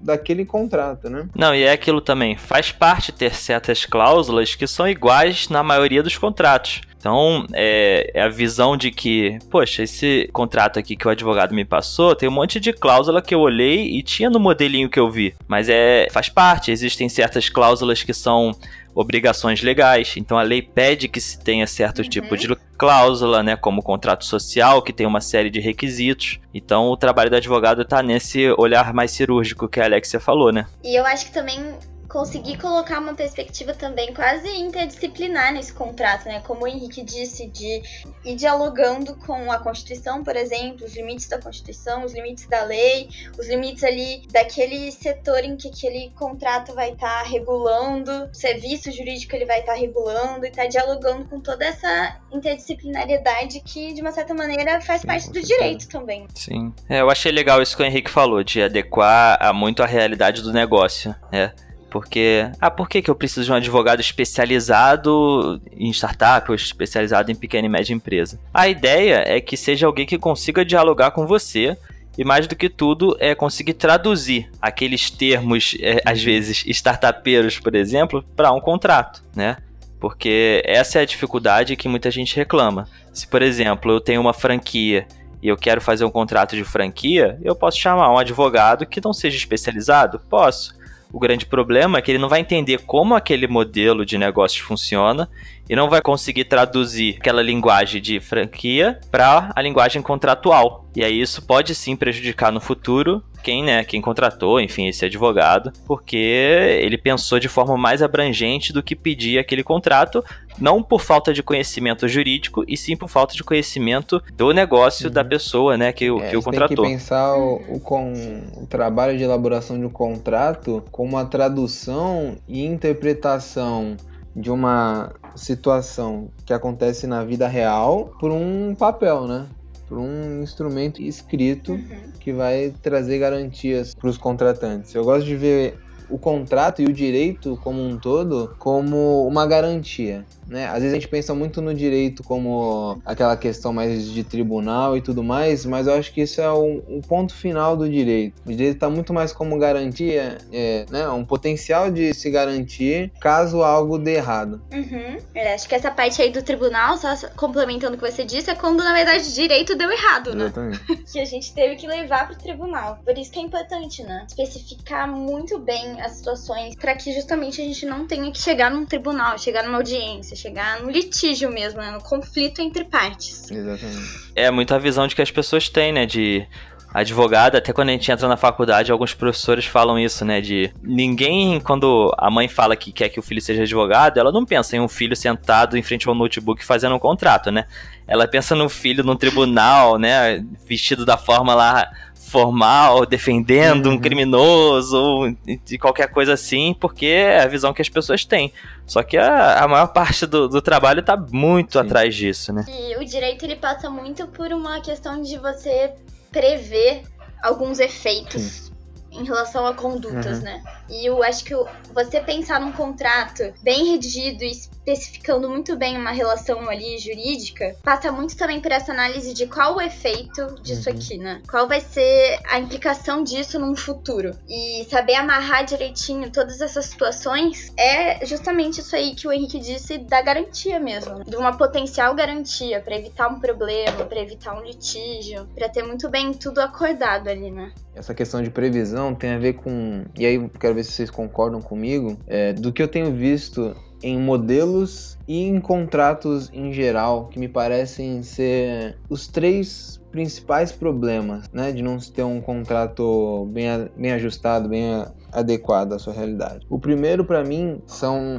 daquele 0.00 0.46
contrato, 0.46 1.10
né? 1.10 1.28
Não, 1.36 1.54
e 1.54 1.62
é 1.62 1.72
aquilo 1.72 2.00
também. 2.00 2.36
Faz 2.36 2.72
parte 2.72 3.12
ter 3.12 3.34
certas 3.34 3.84
cláusulas 3.84 4.54
que 4.54 4.66
são 4.66 4.88
iguais 4.88 5.50
na 5.50 5.62
maioria 5.62 6.02
dos 6.02 6.16
contratos. 6.16 6.80
Então, 7.02 7.44
é, 7.52 8.12
é, 8.14 8.22
a 8.22 8.28
visão 8.28 8.76
de 8.76 8.92
que, 8.92 9.36
poxa, 9.50 9.82
esse 9.82 10.30
contrato 10.32 10.78
aqui 10.78 10.94
que 10.94 11.06
o 11.06 11.10
advogado 11.10 11.52
me 11.52 11.64
passou 11.64 12.14
tem 12.14 12.28
um 12.28 12.32
monte 12.32 12.60
de 12.60 12.72
cláusula 12.72 13.20
que 13.20 13.34
eu 13.34 13.40
olhei 13.40 13.98
e 13.98 14.02
tinha 14.04 14.30
no 14.30 14.38
modelinho 14.38 14.88
que 14.88 15.00
eu 15.00 15.10
vi. 15.10 15.34
Mas 15.48 15.68
é 15.68 16.06
faz 16.12 16.28
parte, 16.28 16.70
existem 16.70 17.08
certas 17.08 17.48
cláusulas 17.48 18.04
que 18.04 18.14
são 18.14 18.52
obrigações 18.94 19.62
legais. 19.62 20.14
Então 20.16 20.38
a 20.38 20.42
lei 20.42 20.62
pede 20.62 21.08
que 21.08 21.20
se 21.20 21.38
tenha 21.38 21.66
certo 21.66 22.00
uhum. 22.00 22.08
tipo 22.08 22.36
de 22.36 22.54
cláusula, 22.76 23.42
né, 23.42 23.56
como 23.56 23.82
contrato 23.82 24.24
social, 24.24 24.82
que 24.82 24.92
tem 24.92 25.06
uma 25.06 25.20
série 25.20 25.50
de 25.50 25.60
requisitos. 25.60 26.40
Então 26.52 26.86
o 26.86 26.96
trabalho 26.96 27.30
do 27.30 27.36
advogado 27.36 27.82
está 27.82 28.02
nesse 28.02 28.50
olhar 28.58 28.92
mais 28.92 29.10
cirúrgico 29.12 29.68
que 29.68 29.80
a 29.80 29.84
Alexia 29.84 30.20
falou, 30.20 30.52
né? 30.52 30.66
E 30.82 30.98
eu 30.98 31.06
acho 31.06 31.26
que 31.26 31.32
também 31.32 31.74
conseguir 32.12 32.58
colocar 32.58 32.98
uma 32.98 33.14
perspectiva 33.14 33.72
também 33.72 34.12
quase 34.12 34.46
interdisciplinar 34.46 35.50
nesse 35.54 35.72
contrato, 35.72 36.26
né? 36.26 36.42
Como 36.46 36.64
o 36.64 36.68
Henrique 36.68 37.02
disse, 37.02 37.46
de 37.46 37.82
ir 38.22 38.36
dialogando 38.36 39.16
com 39.16 39.50
a 39.50 39.58
Constituição, 39.58 40.22
por 40.22 40.36
exemplo, 40.36 40.84
os 40.84 40.94
limites 40.94 41.26
da 41.26 41.40
Constituição, 41.40 42.04
os 42.04 42.12
limites 42.12 42.46
da 42.46 42.64
lei, 42.64 43.08
os 43.38 43.48
limites 43.48 43.82
ali 43.82 44.26
daquele 44.30 44.92
setor 44.92 45.42
em 45.42 45.56
que 45.56 45.68
aquele 45.68 46.10
contrato 46.10 46.74
vai 46.74 46.92
estar 46.92 47.22
tá 47.22 47.28
regulando, 47.28 48.28
o 48.30 48.34
serviço 48.34 48.92
jurídico 48.92 49.34
ele 49.34 49.46
vai 49.46 49.60
estar 49.60 49.72
tá 49.72 49.78
regulando 49.78 50.44
e 50.44 50.50
tá 50.50 50.66
dialogando 50.66 51.24
com 51.24 51.40
toda 51.40 51.64
essa 51.64 52.20
interdisciplinariedade 52.30 53.60
que, 53.60 53.94
de 53.94 54.02
uma 54.02 54.12
certa 54.12 54.34
maneira, 54.34 54.82
faz 54.82 55.00
Sim, 55.00 55.06
parte 55.06 55.30
do 55.30 55.40
direito 55.40 55.88
também. 55.88 56.26
Sim. 56.34 56.74
É, 56.90 57.00
eu 57.00 57.08
achei 57.08 57.32
legal 57.32 57.62
isso 57.62 57.74
que 57.74 57.82
o 57.82 57.86
Henrique 57.86 58.10
falou, 58.10 58.44
de 58.44 58.62
adequar 58.62 59.38
a 59.40 59.50
muito 59.54 59.82
a 59.82 59.86
realidade 59.86 60.42
do 60.42 60.52
negócio, 60.52 61.14
né? 61.32 61.54
Porque, 61.92 62.50
ah, 62.58 62.70
por 62.70 62.88
que, 62.88 63.02
que 63.02 63.10
eu 63.10 63.14
preciso 63.14 63.44
de 63.44 63.52
um 63.52 63.54
advogado 63.54 64.00
especializado 64.00 65.60
em 65.76 65.90
startup 65.90 66.50
ou 66.50 66.54
especializado 66.54 67.30
em 67.30 67.34
pequena 67.34 67.66
e 67.66 67.68
média 67.68 67.92
empresa? 67.92 68.40
A 68.54 68.66
ideia 68.66 69.22
é 69.26 69.42
que 69.42 69.58
seja 69.58 69.86
alguém 69.86 70.06
que 70.06 70.16
consiga 70.16 70.64
dialogar 70.64 71.10
com 71.10 71.26
você 71.26 71.76
e 72.16 72.24
mais 72.24 72.46
do 72.46 72.56
que 72.56 72.70
tudo 72.70 73.14
é 73.20 73.34
conseguir 73.34 73.74
traduzir 73.74 74.50
aqueles 74.60 75.10
termos, 75.10 75.76
é, 75.80 76.00
às 76.06 76.22
vezes, 76.22 76.64
startupeiros, 76.66 77.58
por 77.58 77.74
exemplo, 77.74 78.24
para 78.34 78.50
um 78.52 78.60
contrato, 78.60 79.22
né? 79.36 79.58
Porque 80.00 80.62
essa 80.64 80.98
é 80.98 81.02
a 81.02 81.06
dificuldade 81.06 81.76
que 81.76 81.90
muita 81.90 82.10
gente 82.10 82.34
reclama. 82.34 82.88
Se, 83.12 83.26
por 83.26 83.42
exemplo, 83.42 83.92
eu 83.92 84.00
tenho 84.00 84.22
uma 84.22 84.32
franquia 84.32 85.06
e 85.42 85.48
eu 85.48 85.58
quero 85.58 85.82
fazer 85.82 86.06
um 86.06 86.10
contrato 86.10 86.56
de 86.56 86.64
franquia, 86.64 87.38
eu 87.44 87.54
posso 87.54 87.78
chamar 87.78 88.10
um 88.10 88.16
advogado 88.16 88.86
que 88.86 88.98
não 89.04 89.12
seja 89.12 89.36
especializado? 89.36 90.18
Posso. 90.30 90.80
O 91.12 91.18
grande 91.18 91.44
problema 91.44 91.98
é 91.98 92.02
que 92.02 92.10
ele 92.10 92.18
não 92.18 92.28
vai 92.28 92.40
entender 92.40 92.78
como 92.78 93.14
aquele 93.14 93.46
modelo 93.46 94.06
de 94.06 94.16
negócio 94.16 94.64
funciona 94.64 95.28
e 95.68 95.76
não 95.76 95.88
vai 95.88 96.02
conseguir 96.02 96.44
traduzir 96.44 97.16
aquela 97.18 97.42
linguagem 97.42 98.00
de 98.00 98.20
franquia 98.20 99.00
para 99.10 99.50
a 99.54 99.62
linguagem 99.62 100.02
contratual. 100.02 100.86
E 100.94 101.02
aí 101.02 101.20
isso 101.20 101.42
pode 101.42 101.74
sim 101.74 101.96
prejudicar 101.96 102.52
no 102.52 102.60
futuro 102.60 103.22
quem, 103.42 103.64
né, 103.64 103.82
quem 103.82 104.00
contratou, 104.00 104.60
enfim, 104.60 104.86
esse 104.86 105.04
advogado, 105.04 105.72
porque 105.86 106.16
ele 106.16 106.96
pensou 106.96 107.40
de 107.40 107.48
forma 107.48 107.76
mais 107.76 108.00
abrangente 108.00 108.72
do 108.72 108.82
que 108.82 108.94
pedia 108.94 109.40
aquele 109.40 109.64
contrato, 109.64 110.24
não 110.58 110.82
por 110.82 111.00
falta 111.00 111.32
de 111.32 111.42
conhecimento 111.42 112.06
jurídico, 112.06 112.64
e 112.68 112.76
sim 112.76 112.96
por 112.96 113.08
falta 113.08 113.34
de 113.34 113.42
conhecimento 113.42 114.22
do 114.34 114.52
negócio 114.52 115.08
uhum. 115.08 115.12
da 115.12 115.24
pessoa, 115.24 115.76
né, 115.76 115.92
que, 115.92 116.04
é, 116.04 116.30
que 116.30 116.36
o 116.36 116.42
contratou. 116.42 116.84
Tem 116.84 116.94
que 116.94 117.00
pensar 117.00 117.36
o, 117.36 117.56
o, 117.68 117.80
com, 117.80 118.12
o 118.56 118.66
trabalho 118.66 119.18
de 119.18 119.24
elaboração 119.24 119.78
de 119.78 119.86
um 119.86 119.90
contrato 119.90 120.84
como 120.92 121.16
a 121.16 121.24
tradução 121.24 122.36
e 122.46 122.64
interpretação 122.64 123.96
de 124.34 124.50
uma 124.50 125.12
situação 125.36 126.28
que 126.44 126.52
acontece 126.52 127.06
na 127.06 127.24
vida 127.24 127.46
real 127.46 128.14
por 128.18 128.30
um 128.30 128.74
papel, 128.74 129.26
né? 129.26 129.46
por 129.92 129.98
um 129.98 130.42
instrumento 130.42 131.02
escrito 131.02 131.72
uhum. 131.72 132.12
que 132.18 132.32
vai 132.32 132.72
trazer 132.82 133.18
garantias 133.18 133.94
para 133.94 134.08
os 134.08 134.16
contratantes. 134.16 134.94
Eu 134.94 135.04
gosto 135.04 135.26
de 135.26 135.36
ver 135.36 135.78
o 136.12 136.18
contrato 136.18 136.82
e 136.82 136.84
o 136.84 136.92
direito 136.92 137.58
como 137.62 137.82
um 137.82 137.96
todo 137.96 138.54
como 138.58 139.26
uma 139.26 139.46
garantia 139.46 140.24
né? 140.52 140.66
Às 140.66 140.74
vezes 140.74 140.90
a 140.90 140.94
gente 140.94 141.08
pensa 141.08 141.34
muito 141.34 141.60
no 141.62 141.74
direito 141.74 142.22
como 142.22 143.00
aquela 143.04 143.36
questão 143.36 143.72
mais 143.72 144.04
de 144.04 144.22
tribunal 144.22 144.96
e 144.96 145.00
tudo 145.00 145.24
mais, 145.24 145.64
mas 145.64 145.86
eu 145.86 145.94
acho 145.94 146.12
que 146.12 146.20
isso 146.20 146.40
é 146.40 146.52
um, 146.52 146.82
um 146.86 147.00
ponto 147.00 147.34
final 147.34 147.76
do 147.76 147.88
direito. 147.88 148.34
O 148.44 148.50
direito 148.50 148.74
está 148.74 148.90
muito 148.90 149.12
mais 149.12 149.32
como 149.32 149.58
garantia, 149.58 150.38
é, 150.52 150.84
né? 150.90 151.08
Um 151.08 151.24
potencial 151.24 151.90
de 151.90 152.12
se 152.12 152.30
garantir 152.30 153.10
caso 153.18 153.62
algo 153.62 153.98
dê 153.98 154.16
errado. 154.16 154.60
Uhum. 154.72 155.18
É, 155.34 155.54
acho 155.54 155.66
que 155.66 155.74
essa 155.74 155.90
parte 155.90 156.20
aí 156.20 156.30
do 156.30 156.42
tribunal, 156.42 156.98
só 156.98 157.14
complementando 157.34 157.96
o 157.96 157.98
que 157.98 158.10
você 158.10 158.24
disse, 158.24 158.50
é 158.50 158.54
quando 158.54 158.84
na 158.84 158.92
verdade 158.92 159.26
o 159.26 159.32
direito 159.32 159.74
deu 159.74 159.90
errado, 159.90 160.34
né? 160.34 160.44
Exatamente. 160.44 160.82
que 161.10 161.18
a 161.18 161.24
gente 161.24 161.54
teve 161.54 161.76
que 161.76 161.86
levar 161.86 162.26
pro 162.26 162.36
tribunal. 162.36 162.98
Por 163.04 163.16
isso 163.16 163.30
que 163.30 163.38
é 163.38 163.42
importante, 163.42 164.02
né? 164.02 164.26
Especificar 164.28 165.08
muito 165.08 165.58
bem 165.58 166.01
as 166.02 166.12
situações 166.12 166.74
para 166.74 166.94
que 166.94 167.12
justamente 167.12 167.60
a 167.60 167.64
gente 167.64 167.86
não 167.86 168.06
tenha 168.06 168.30
que 168.30 168.40
chegar 168.40 168.70
num 168.70 168.84
tribunal, 168.84 169.38
chegar 169.38 169.62
numa 169.62 169.78
audiência, 169.78 170.36
chegar 170.36 170.80
no 170.80 170.90
litígio 170.90 171.50
mesmo, 171.50 171.80
né? 171.80 171.90
no 171.90 172.00
conflito 172.00 172.60
entre 172.60 172.84
partes. 172.84 173.50
Exatamente. 173.50 174.32
É 174.34 174.50
muito 174.50 174.74
a 174.74 174.78
visão 174.78 175.06
de 175.06 175.14
que 175.14 175.22
as 175.22 175.30
pessoas 175.30 175.68
têm, 175.68 175.92
né? 175.92 176.06
De 176.06 176.46
advogado, 176.92 177.56
até 177.56 177.72
quando 177.72 177.88
a 177.88 177.92
gente 177.92 178.10
entra 178.12 178.28
na 178.28 178.36
faculdade, 178.36 178.92
alguns 178.92 179.14
professores 179.14 179.64
falam 179.64 179.98
isso, 179.98 180.24
né? 180.24 180.40
De 180.40 180.70
ninguém, 180.82 181.58
quando 181.58 182.14
a 182.18 182.30
mãe 182.30 182.48
fala 182.48 182.76
que 182.76 182.92
quer 182.92 183.08
que 183.08 183.18
o 183.18 183.22
filho 183.22 183.40
seja 183.40 183.62
advogado, 183.62 184.18
ela 184.18 184.30
não 184.30 184.44
pensa 184.44 184.76
em 184.76 184.80
um 184.80 184.88
filho 184.88 185.16
sentado 185.16 185.78
em 185.78 185.82
frente 185.82 186.06
ao 186.06 186.14
notebook 186.14 186.62
fazendo 186.64 186.94
um 186.94 186.98
contrato, 186.98 187.50
né? 187.50 187.64
Ela 188.06 188.28
pensa 188.28 188.54
no 188.54 188.68
filho 188.68 189.02
num 189.02 189.16
tribunal, 189.16 189.98
né? 189.98 190.44
Vestido 190.66 191.06
da 191.06 191.16
forma 191.16 191.54
lá 191.54 191.90
formal, 192.32 193.04
defendendo 193.04 193.86
Uhum. 193.86 193.92
um 193.92 193.98
criminoso, 194.00 194.96
ou 194.96 195.36
de 195.64 195.76
qualquer 195.76 196.08
coisa 196.08 196.32
assim, 196.32 196.74
porque 196.80 197.04
é 197.04 197.42
a 197.42 197.46
visão 197.46 197.74
que 197.74 197.82
as 197.82 197.90
pessoas 197.90 198.24
têm. 198.24 198.50
Só 198.86 199.02
que 199.02 199.18
a, 199.18 199.62
a 199.62 199.68
maior 199.68 199.88
parte 199.88 200.24
do, 200.24 200.48
do 200.48 200.62
trabalho 200.62 201.02
tá 201.02 201.14
muito 201.14 201.74
Sim. 201.74 201.78
atrás 201.80 202.14
disso, 202.14 202.50
né? 202.52 202.64
E 202.66 202.96
o 202.96 203.04
direito 203.04 203.44
ele 203.44 203.56
passa 203.56 203.90
muito 203.90 204.26
por 204.28 204.50
uma 204.50 204.80
questão 204.80 205.20
de 205.20 205.36
você 205.36 205.92
prever 206.30 207.02
alguns 207.42 207.78
efeitos 207.78 208.71
em 209.12 209.24
relação 209.24 209.66
a 209.66 209.74
condutas, 209.74 210.38
Uhum. 210.38 210.44
né? 210.44 210.62
E 210.88 211.06
eu 211.06 211.22
acho 211.22 211.44
que 211.44 211.54
você 211.94 212.20
pensar 212.20 212.60
num 212.60 212.72
contrato 212.72 213.52
bem 213.62 213.92
redigido 213.92 214.42
e 214.44 214.50
especificando 214.50 215.48
muito 215.48 215.76
bem 215.76 215.96
uma 215.96 216.10
relação 216.10 216.68
ali 216.68 216.98
jurídica, 216.98 217.76
passa 217.82 218.10
muito 218.10 218.36
também 218.36 218.60
por 218.60 218.72
essa 218.72 218.92
análise 218.92 219.32
de 219.32 219.46
qual 219.46 219.76
o 219.76 219.80
efeito 219.80 220.56
disso 220.62 220.88
Uhum. 220.90 220.96
aqui, 220.96 221.18
né? 221.18 221.40
Qual 221.50 221.68
vai 221.68 221.80
ser 221.80 222.38
a 222.50 222.58
implicação 222.58 223.22
disso 223.22 223.58
num 223.58 223.76
futuro. 223.76 224.36
E 224.48 224.86
saber 224.90 225.14
amarrar 225.14 225.64
direitinho 225.64 226.30
todas 226.30 226.60
essas 226.60 226.86
situações 226.86 227.72
é 227.78 228.24
justamente 228.26 228.80
isso 228.80 228.94
aí 228.96 229.14
que 229.14 229.26
o 229.28 229.32
Henrique 229.32 229.58
disse 229.58 229.98
da 229.98 230.20
garantia 230.22 230.78
mesmo, 230.80 231.22
de 231.24 231.36
uma 231.36 231.56
potencial 231.56 232.14
garantia 232.14 232.80
pra 232.80 232.96
evitar 232.96 233.28
um 233.28 233.38
problema, 233.38 234.04
pra 234.04 234.20
evitar 234.20 234.54
um 234.58 234.62
litígio, 234.64 235.46
pra 235.54 235.68
ter 235.68 235.82
muito 235.84 236.08
bem 236.08 236.32
tudo 236.32 236.60
acordado 236.60 237.28
ali, 237.28 237.50
né? 237.50 237.72
Essa 237.94 238.14
questão 238.14 238.42
de 238.42 238.50
previsão 238.50 239.01
tem 239.14 239.30
a 239.30 239.38
ver 239.38 239.54
com. 239.54 240.04
E 240.18 240.26
aí 240.26 240.38
quero 240.60 240.74
ver 240.74 240.84
se 240.84 240.92
vocês 240.92 241.10
concordam 241.10 241.60
comigo. 241.60 242.16
é, 242.26 242.52
do 242.52 242.72
que 242.72 242.82
eu 242.82 242.88
tenho 242.88 243.12
visto 243.12 243.74
em 244.02 244.18
modelos 244.18 245.16
e 245.28 245.42
em 245.42 245.60
contratos 245.60 246.50
em 246.52 246.72
geral, 246.72 247.28
que 247.28 247.38
me 247.38 247.48
parecem 247.48 248.22
ser 248.22 248.98
os 249.08 249.28
três 249.28 250.01
principais 250.12 250.70
problemas, 250.70 251.50
né? 251.52 251.72
De 251.72 251.82
não 251.82 251.98
se 251.98 252.12
ter 252.12 252.22
um 252.22 252.40
contrato 252.40 253.48
bem, 253.50 253.66
bem 253.96 254.12
ajustado, 254.12 254.68
bem 254.68 255.04
adequado 255.32 255.94
à 255.94 255.98
sua 255.98 256.12
realidade. 256.12 256.66
O 256.68 256.78
primeiro, 256.78 257.24
para 257.24 257.42
mim, 257.42 257.80
são 257.86 258.38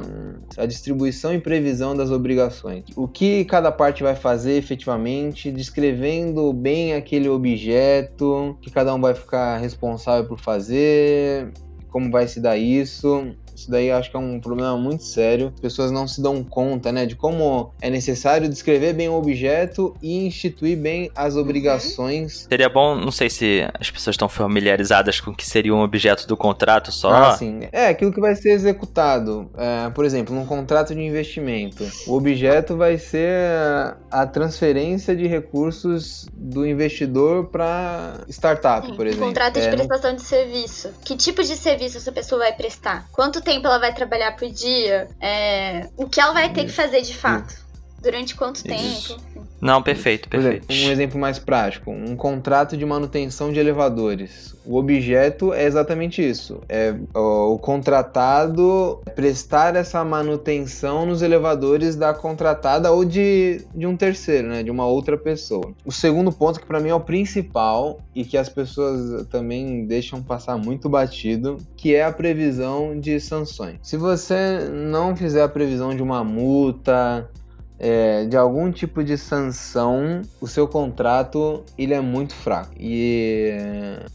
a 0.56 0.64
distribuição 0.64 1.34
e 1.34 1.40
previsão 1.40 1.94
das 1.96 2.10
obrigações. 2.10 2.84
O 2.96 3.08
que 3.08 3.44
cada 3.44 3.72
parte 3.72 4.02
vai 4.02 4.14
fazer 4.14 4.52
efetivamente, 4.52 5.50
descrevendo 5.50 6.52
bem 6.52 6.94
aquele 6.94 7.28
objeto, 7.28 8.56
que 8.62 8.70
cada 8.70 8.94
um 8.94 9.00
vai 9.00 9.14
ficar 9.14 9.58
responsável 9.58 10.26
por 10.26 10.38
fazer, 10.38 11.52
como 11.90 12.10
vai 12.10 12.28
se 12.28 12.40
dar 12.40 12.56
isso. 12.56 13.34
Isso 13.54 13.70
daí 13.70 13.88
eu 13.88 13.96
acho 13.96 14.10
que 14.10 14.16
é 14.16 14.20
um 14.20 14.40
problema 14.40 14.76
muito 14.76 15.04
sério. 15.04 15.52
As 15.54 15.60
pessoas 15.60 15.90
não 15.90 16.06
se 16.08 16.20
dão 16.20 16.42
conta, 16.42 16.90
né, 16.92 17.06
de 17.06 17.14
como 17.16 17.72
é 17.80 17.88
necessário 17.90 18.48
descrever 18.48 18.92
bem 18.94 19.08
o 19.08 19.14
objeto 19.14 19.94
e 20.02 20.26
instituir 20.26 20.76
bem 20.76 21.10
as 21.14 21.36
obrigações. 21.36 22.46
Seria 22.48 22.68
bom, 22.68 22.94
não 22.96 23.10
sei 23.12 23.30
se 23.30 23.66
as 23.78 23.90
pessoas 23.90 24.14
estão 24.14 24.28
familiarizadas 24.28 25.20
com 25.20 25.30
o 25.30 25.34
que 25.34 25.46
seria 25.46 25.74
um 25.74 25.80
objeto 25.82 26.26
do 26.26 26.36
contrato 26.36 26.90
só. 26.92 27.10
Ah, 27.12 27.36
sim. 27.36 27.60
É, 27.72 27.88
aquilo 27.88 28.12
que 28.12 28.20
vai 28.20 28.34
ser 28.34 28.50
executado. 28.50 29.50
É, 29.56 29.90
por 29.90 30.04
exemplo, 30.04 30.34
num 30.34 30.46
contrato 30.46 30.94
de 30.94 31.00
investimento. 31.00 31.84
O 32.06 32.14
objeto 32.16 32.76
vai 32.76 32.98
ser 32.98 33.96
a 34.10 34.26
transferência 34.26 35.14
de 35.14 35.26
recursos 35.26 36.26
do 36.34 36.66
investidor 36.66 37.46
para 37.46 38.20
startup, 38.28 38.86
Sim, 38.86 38.94
por 38.94 39.06
um 39.06 39.08
exemplo. 39.08 39.26
contrato 39.26 39.54
de 39.54 39.60
É, 39.60 39.70
no- 39.70 39.76
prestação 39.76 40.14
de 40.14 40.22
serviço. 40.22 40.90
Que 41.04 41.16
tipo 41.16 41.42
de 41.42 41.56
serviço 41.56 41.96
essa 41.98 42.12
pessoa 42.12 42.40
vai 42.40 42.52
prestar? 42.52 43.06
Quanto 43.12 43.40
tempo 43.44 43.66
ela 43.68 43.78
vai 43.78 43.94
trabalhar 43.94 44.32
por 44.36 44.50
dia? 44.50 45.08
É, 45.20 45.88
O 45.96 46.08
que 46.08 46.20
ela 46.20 46.32
vai 46.32 46.52
ter 46.52 46.64
que 46.66 46.72
fazer 46.72 47.02
de 47.02 47.16
fato? 47.16 47.63
Durante 48.04 48.36
quanto 48.36 48.56
Isso. 48.56 49.16
tempo? 49.16 49.44
Não, 49.64 49.82
perfeito, 49.82 50.28
Por 50.28 50.38
exemplo, 50.38 50.66
perfeito. 50.66 50.86
um 50.86 50.92
exemplo 50.92 51.18
mais 51.18 51.38
prático, 51.38 51.90
um 51.90 52.14
contrato 52.14 52.76
de 52.76 52.84
manutenção 52.84 53.50
de 53.50 53.58
elevadores. 53.58 54.54
O 54.66 54.76
objeto 54.76 55.54
é 55.54 55.64
exatamente 55.64 56.22
isso. 56.22 56.60
É 56.68 56.94
o 57.14 57.58
contratado 57.58 59.00
prestar 59.14 59.74
essa 59.74 60.04
manutenção 60.04 61.06
nos 61.06 61.22
elevadores 61.22 61.96
da 61.96 62.12
contratada 62.12 62.92
ou 62.92 63.06
de, 63.06 63.62
de 63.74 63.86
um 63.86 63.96
terceiro, 63.96 64.48
né, 64.48 64.62
de 64.62 64.70
uma 64.70 64.86
outra 64.86 65.16
pessoa. 65.16 65.72
O 65.82 65.92
segundo 65.92 66.30
ponto 66.30 66.60
que 66.60 66.66
para 66.66 66.80
mim 66.80 66.90
é 66.90 66.94
o 66.94 67.00
principal 67.00 68.00
e 68.14 68.22
que 68.22 68.36
as 68.36 68.50
pessoas 68.50 69.26
também 69.28 69.86
deixam 69.86 70.22
passar 70.22 70.58
muito 70.58 70.90
batido, 70.90 71.56
que 71.74 71.94
é 71.94 72.04
a 72.04 72.12
previsão 72.12 73.00
de 73.00 73.18
sanções. 73.18 73.78
Se 73.82 73.96
você 73.96 74.68
não 74.70 75.16
fizer 75.16 75.42
a 75.42 75.48
previsão 75.48 75.94
de 75.96 76.02
uma 76.02 76.22
multa, 76.22 77.30
é, 77.84 78.24
de 78.24 78.34
algum 78.34 78.72
tipo 78.72 79.04
de 79.04 79.18
sanção, 79.18 80.22
o 80.40 80.46
seu 80.46 80.66
contrato 80.66 81.62
ele 81.76 81.92
é 81.92 82.00
muito 82.00 82.34
fraco 82.34 82.70
e 82.80 83.52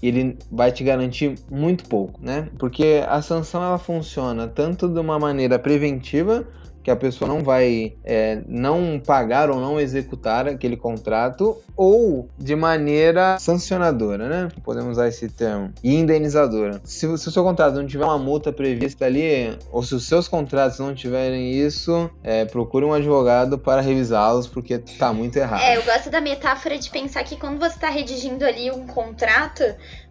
ele 0.01 0.39
vai 0.51 0.71
te 0.71 0.83
garantir 0.83 1.35
muito 1.51 1.87
pouco, 1.87 2.19
né? 2.19 2.49
Porque 2.57 3.03
a 3.07 3.21
sanção 3.21 3.63
ela 3.63 3.77
funciona 3.77 4.47
tanto 4.47 4.89
de 4.89 4.99
uma 4.99 5.19
maneira 5.19 5.59
preventiva 5.59 6.47
que 6.83 6.89
a 6.91 6.95
pessoa 6.95 7.27
não 7.27 7.41
vai 7.41 7.93
é, 8.03 8.41
não 8.47 9.01
pagar 9.05 9.49
ou 9.49 9.59
não 9.59 9.79
executar 9.79 10.47
aquele 10.47 10.77
contrato, 10.77 11.57
ou 11.75 12.29
de 12.37 12.55
maneira 12.55 13.37
sancionadora, 13.39 14.27
né? 14.27 14.49
Podemos 14.63 14.91
usar 14.91 15.07
esse 15.07 15.29
termo. 15.29 15.71
E 15.83 15.95
indenizadora. 15.95 16.81
Se, 16.83 17.05
o- 17.07 17.17
se 17.17 17.27
o 17.27 17.31
seu 17.31 17.43
contrato 17.43 17.75
não 17.75 17.85
tiver 17.87 18.05
uma 18.05 18.17
multa 18.17 18.51
prevista 18.51 19.05
ali, 19.05 19.57
ou 19.71 19.83
se 19.83 19.93
os 19.95 20.07
seus 20.07 20.27
contratos 20.27 20.79
não 20.79 20.93
tiverem 20.95 21.51
isso, 21.53 22.09
é, 22.23 22.45
procure 22.45 22.85
um 22.85 22.93
advogado 22.93 23.57
para 23.57 23.81
revisá-los, 23.81 24.47
porque 24.47 24.77
tá 24.77 25.11
muito 25.13 25.37
errado. 25.37 25.61
É, 25.61 25.77
eu 25.77 25.83
gosto 25.83 26.09
da 26.09 26.21
metáfora 26.21 26.77
de 26.77 26.89
pensar 26.89 27.23
que 27.23 27.35
quando 27.35 27.59
você 27.59 27.75
está 27.75 27.89
redigindo 27.89 28.45
ali 28.45 28.71
um 28.71 28.87
contrato, 28.87 29.63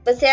você 0.04 0.26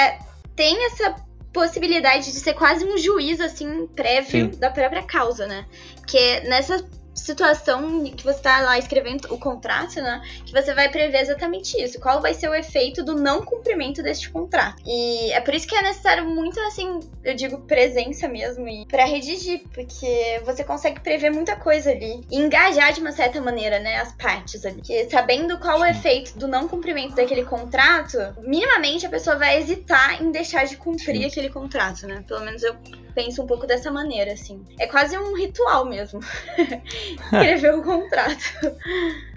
tem 0.56 0.86
essa 0.88 1.16
possibilidade 1.56 2.26
de 2.26 2.40
ser 2.42 2.54
quase 2.54 2.84
um 2.84 2.98
juiz, 2.98 3.40
assim, 3.40 3.88
prévio 3.88 4.52
Sim. 4.52 4.60
da 4.60 4.70
própria 4.70 5.02
causa, 5.02 5.48
né? 5.48 5.66
Porque 5.96 6.42
nessa 6.42 6.86
situação 7.16 8.04
que 8.04 8.24
você 8.24 8.40
tá 8.40 8.62
lá 8.62 8.78
escrevendo 8.78 9.34
o 9.34 9.38
contrato, 9.38 9.96
né? 9.96 10.22
Que 10.46 10.52
você 10.52 10.74
vai 10.74 10.90
prever 10.90 11.22
exatamente 11.22 11.82
isso. 11.82 12.00
Qual 12.00 12.22
vai 12.22 12.34
ser 12.34 12.50
o 12.50 12.56
efeito 12.56 13.04
do 13.04 13.16
não 13.16 13.44
cumprimento 13.44 14.04
deste 14.04 14.30
contrato. 14.30 14.82
E 14.86 15.32
é 15.32 15.40
por 15.42 15.54
isso 15.54 15.68
que 15.68 15.76
é 15.76 15.82
necessário 15.82 16.26
muito, 16.26 16.60
assim, 16.62 17.00
eu 17.24 17.36
digo 17.36 17.60
presença 17.62 18.28
mesmo, 18.28 18.68
e 18.68 18.86
para 18.86 19.06
redigir, 19.06 19.64
porque 19.74 20.42
você 20.46 20.64
consegue 20.64 21.00
prever 21.00 21.32
muita 21.32 21.56
coisa 21.56 21.92
ali. 21.92 22.22
E 22.32 22.38
engajar 22.38 22.94
de 22.94 23.00
uma 23.00 23.12
certa 23.12 23.42
maneira, 23.42 23.80
né, 23.80 23.98
as 23.98 24.12
partes 24.14 24.66
ali. 24.66 24.76
Porque 24.76 25.10
sabendo 25.10 25.58
qual 25.60 25.80
o 25.80 25.86
efeito 25.86 26.38
do 26.38 26.48
não 26.48 26.68
cumprimento 26.68 27.16
daquele 27.16 27.46
contrato, 27.46 28.18
minimamente 28.40 29.06
a 29.06 29.10
pessoa 29.10 29.36
vai 29.38 29.58
hesitar 29.58 30.22
em 30.22 30.32
deixar 30.32 30.66
de 30.66 30.78
cumprir 30.78 31.22
Sim. 31.22 31.26
aquele 31.26 31.50
contrato, 31.50 32.08
né? 32.08 32.24
Pelo 32.28 32.42
menos 32.42 32.62
eu 32.64 32.76
penso 33.16 33.42
um 33.42 33.48
pouco 33.48 33.66
dessa 33.66 33.90
maneira, 33.90 34.34
assim. 34.34 34.64
É 34.78 34.86
quase 34.86 35.18
um 35.18 35.36
ritual 35.36 35.86
mesmo. 35.86 36.20
Escrever 37.32 37.74
o 37.76 37.84
contrato. 37.84 38.44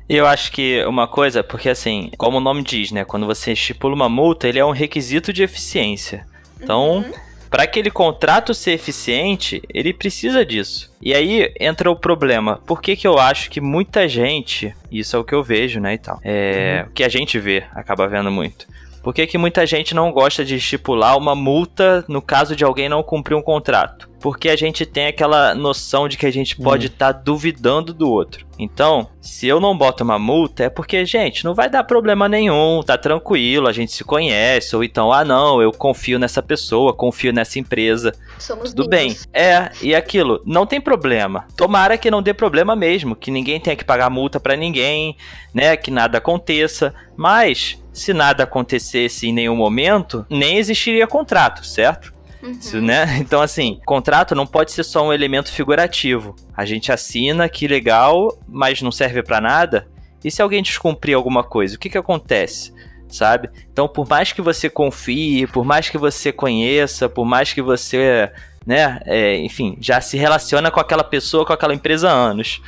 E 0.08 0.16
eu 0.16 0.26
acho 0.26 0.50
que 0.52 0.82
uma 0.86 1.06
coisa, 1.06 1.42
porque 1.44 1.68
assim, 1.68 2.10
como 2.16 2.38
o 2.38 2.40
nome 2.40 2.62
diz, 2.62 2.90
né? 2.90 3.04
Quando 3.04 3.26
você 3.26 3.52
estipula 3.52 3.94
uma 3.94 4.08
multa, 4.08 4.48
ele 4.48 4.58
é 4.58 4.64
um 4.64 4.70
requisito 4.70 5.32
de 5.32 5.42
eficiência. 5.42 6.26
Então, 6.60 6.96
Uhum. 6.98 7.12
para 7.50 7.64
aquele 7.64 7.90
contrato 7.90 8.54
ser 8.54 8.72
eficiente, 8.72 9.62
ele 9.72 9.92
precisa 9.92 10.44
disso. 10.44 10.90
E 11.00 11.14
aí 11.14 11.52
entra 11.60 11.90
o 11.90 11.96
problema. 11.96 12.58
Por 12.66 12.80
que, 12.80 12.96
que 12.96 13.06
eu 13.06 13.18
acho 13.18 13.50
que 13.50 13.60
muita 13.60 14.08
gente, 14.08 14.74
isso 14.90 15.14
é 15.14 15.18
o 15.18 15.24
que 15.24 15.34
eu 15.34 15.42
vejo, 15.42 15.78
né, 15.78 15.94
e 15.94 15.98
tal, 15.98 16.18
é, 16.24 16.86
o 16.88 16.92
que 16.92 17.04
a 17.04 17.08
gente 17.08 17.38
vê, 17.38 17.64
acaba 17.74 18.08
vendo 18.08 18.30
muito. 18.30 18.66
Por 19.02 19.14
que, 19.14 19.26
que 19.26 19.38
muita 19.38 19.64
gente 19.66 19.94
não 19.94 20.10
gosta 20.10 20.44
de 20.44 20.56
estipular 20.56 21.16
uma 21.16 21.34
multa 21.34 22.04
no 22.08 22.20
caso 22.20 22.56
de 22.56 22.64
alguém 22.64 22.88
não 22.88 23.02
cumprir 23.02 23.34
um 23.36 23.42
contrato? 23.42 24.07
Porque 24.20 24.48
a 24.48 24.56
gente 24.56 24.84
tem 24.84 25.06
aquela 25.06 25.54
noção 25.54 26.08
de 26.08 26.16
que 26.16 26.26
a 26.26 26.32
gente 26.32 26.56
pode 26.56 26.86
estar 26.86 27.12
duvidando 27.12 27.94
do 27.94 28.10
outro. 28.10 28.46
Então, 28.58 29.08
se 29.20 29.46
eu 29.46 29.60
não 29.60 29.76
boto 29.76 30.02
uma 30.02 30.18
multa, 30.18 30.64
é 30.64 30.68
porque, 30.68 31.06
gente, 31.06 31.44
não 31.44 31.54
vai 31.54 31.70
dar 31.70 31.84
problema 31.84 32.28
nenhum, 32.28 32.82
tá 32.84 32.98
tranquilo, 32.98 33.68
a 33.68 33.72
gente 33.72 33.92
se 33.92 34.02
conhece, 34.02 34.74
ou 34.74 34.82
então, 34.82 35.12
ah, 35.12 35.24
não, 35.24 35.62
eu 35.62 35.70
confio 35.70 36.18
nessa 36.18 36.42
pessoa, 36.42 36.92
confio 36.92 37.32
nessa 37.32 37.60
empresa. 37.60 38.12
Somos 38.38 38.72
Tudo 38.72 38.88
bem. 38.88 39.16
É, 39.32 39.70
e 39.80 39.94
aquilo, 39.94 40.42
não 40.44 40.66
tem 40.66 40.80
problema. 40.80 41.46
Tomara 41.56 41.96
que 41.96 42.10
não 42.10 42.20
dê 42.20 42.34
problema 42.34 42.74
mesmo, 42.74 43.14
que 43.14 43.30
ninguém 43.30 43.60
tenha 43.60 43.76
que 43.76 43.84
pagar 43.84 44.10
multa 44.10 44.40
pra 44.40 44.56
ninguém, 44.56 45.16
né, 45.54 45.76
que 45.76 45.92
nada 45.92 46.18
aconteça. 46.18 46.92
Mas, 47.16 47.80
se 47.92 48.12
nada 48.12 48.42
acontecesse 48.42 49.28
em 49.28 49.32
nenhum 49.32 49.56
momento, 49.56 50.26
nem 50.28 50.58
existiria 50.58 51.06
contrato, 51.06 51.64
certo? 51.64 52.17
Uhum. 52.42 52.80
Né? 52.80 53.18
Então, 53.20 53.40
assim, 53.40 53.80
contrato 53.84 54.34
não 54.34 54.46
pode 54.46 54.72
ser 54.72 54.84
só 54.84 55.06
um 55.06 55.12
elemento 55.12 55.52
figurativo. 55.52 56.34
A 56.56 56.64
gente 56.64 56.92
assina, 56.92 57.48
que 57.48 57.66
legal, 57.68 58.38
mas 58.46 58.82
não 58.82 58.92
serve 58.92 59.22
pra 59.22 59.40
nada. 59.40 59.88
E 60.24 60.30
se 60.30 60.42
alguém 60.42 60.62
descumprir 60.62 61.16
alguma 61.16 61.44
coisa, 61.44 61.76
o 61.76 61.78
que 61.78 61.90
que 61.90 61.98
acontece? 61.98 62.72
sabe? 63.08 63.48
Então, 63.72 63.88
por 63.88 64.08
mais 64.08 64.32
que 64.32 64.42
você 64.42 64.68
confie, 64.68 65.46
por 65.46 65.64
mais 65.64 65.88
que 65.88 65.98
você 65.98 66.32
conheça, 66.32 67.08
por 67.08 67.24
mais 67.24 67.52
que 67.52 67.62
você, 67.62 68.30
né, 68.66 69.00
é, 69.06 69.38
enfim, 69.38 69.76
já 69.80 70.00
se 70.00 70.16
relaciona 70.16 70.70
com 70.70 70.80
aquela 70.80 71.04
pessoa, 71.04 71.44
com 71.44 71.52
aquela 71.52 71.74
empresa 71.74 72.10
há 72.10 72.12
anos, 72.12 72.60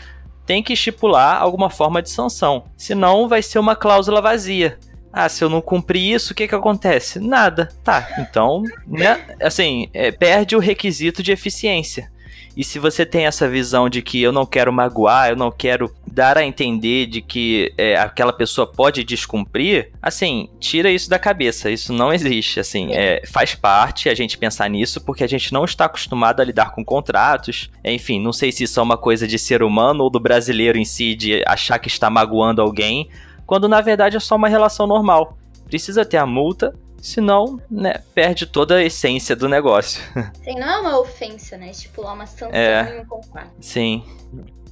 tem 0.46 0.62
que 0.62 0.72
estipular 0.72 1.40
alguma 1.40 1.70
forma 1.70 2.02
de 2.02 2.10
sanção. 2.10 2.64
Senão, 2.76 3.28
vai 3.28 3.42
ser 3.42 3.58
uma 3.58 3.76
cláusula 3.76 4.20
vazia. 4.20 4.78
Ah, 5.12 5.28
se 5.28 5.42
eu 5.42 5.48
não 5.48 5.60
cumprir 5.60 6.14
isso, 6.14 6.32
o 6.32 6.36
que 6.36 6.46
que 6.46 6.54
acontece? 6.54 7.18
Nada. 7.18 7.68
Tá, 7.82 8.08
então, 8.18 8.62
né, 8.86 9.20
assim, 9.42 9.88
é, 9.92 10.12
perde 10.12 10.54
o 10.54 10.60
requisito 10.60 11.22
de 11.22 11.32
eficiência. 11.32 12.10
E 12.56 12.64
se 12.64 12.78
você 12.78 13.06
tem 13.06 13.26
essa 13.26 13.48
visão 13.48 13.88
de 13.88 14.02
que 14.02 14.20
eu 14.20 14.32
não 14.32 14.44
quero 14.44 14.72
magoar, 14.72 15.30
eu 15.30 15.36
não 15.36 15.50
quero 15.50 15.90
dar 16.06 16.36
a 16.36 16.44
entender 16.44 17.06
de 17.06 17.22
que 17.22 17.72
é, 17.78 17.96
aquela 17.96 18.32
pessoa 18.32 18.66
pode 18.66 19.04
descumprir, 19.04 19.90
assim, 20.02 20.48
tira 20.58 20.90
isso 20.90 21.08
da 21.08 21.18
cabeça. 21.18 21.70
Isso 21.70 21.92
não 21.92 22.12
existe. 22.12 22.58
Assim, 22.58 22.92
é, 22.92 23.22
faz 23.26 23.54
parte 23.54 24.08
a 24.08 24.14
gente 24.14 24.36
pensar 24.36 24.68
nisso 24.68 25.00
porque 25.00 25.22
a 25.22 25.28
gente 25.28 25.52
não 25.52 25.64
está 25.64 25.84
acostumado 25.84 26.40
a 26.40 26.44
lidar 26.44 26.72
com 26.72 26.84
contratos. 26.84 27.70
Enfim, 27.84 28.20
não 28.20 28.32
sei 28.32 28.50
se 28.50 28.64
isso 28.64 28.80
é 28.80 28.82
uma 28.82 28.98
coisa 28.98 29.26
de 29.26 29.38
ser 29.38 29.62
humano 29.62 30.04
ou 30.04 30.10
do 30.10 30.20
brasileiro 30.20 30.76
em 30.76 30.84
si 30.84 31.14
de 31.14 31.42
achar 31.46 31.78
que 31.78 31.88
está 31.88 32.10
magoando 32.10 32.60
alguém, 32.60 33.08
quando 33.50 33.68
na 33.68 33.80
verdade 33.80 34.16
é 34.16 34.20
só 34.20 34.36
uma 34.36 34.48
relação 34.48 34.86
normal. 34.86 35.36
Precisa 35.66 36.04
ter 36.04 36.18
a 36.18 36.24
multa, 36.24 36.72
Senão, 37.02 37.58
né, 37.68 37.94
perde 38.14 38.46
toda 38.46 38.76
a 38.76 38.84
essência 38.84 39.34
do 39.34 39.48
negócio. 39.48 40.00
Sim, 40.44 40.54
não 40.60 40.68
é 40.68 40.78
uma 40.78 41.00
ofensa, 41.00 41.56
né? 41.56 41.70
Estipular 41.70 42.14
uma 42.14 42.26
sanção 42.26 42.50
É. 42.52 42.98
em 42.98 43.00
um 43.00 43.06
contrato. 43.06 43.50
Sim. 43.60 44.04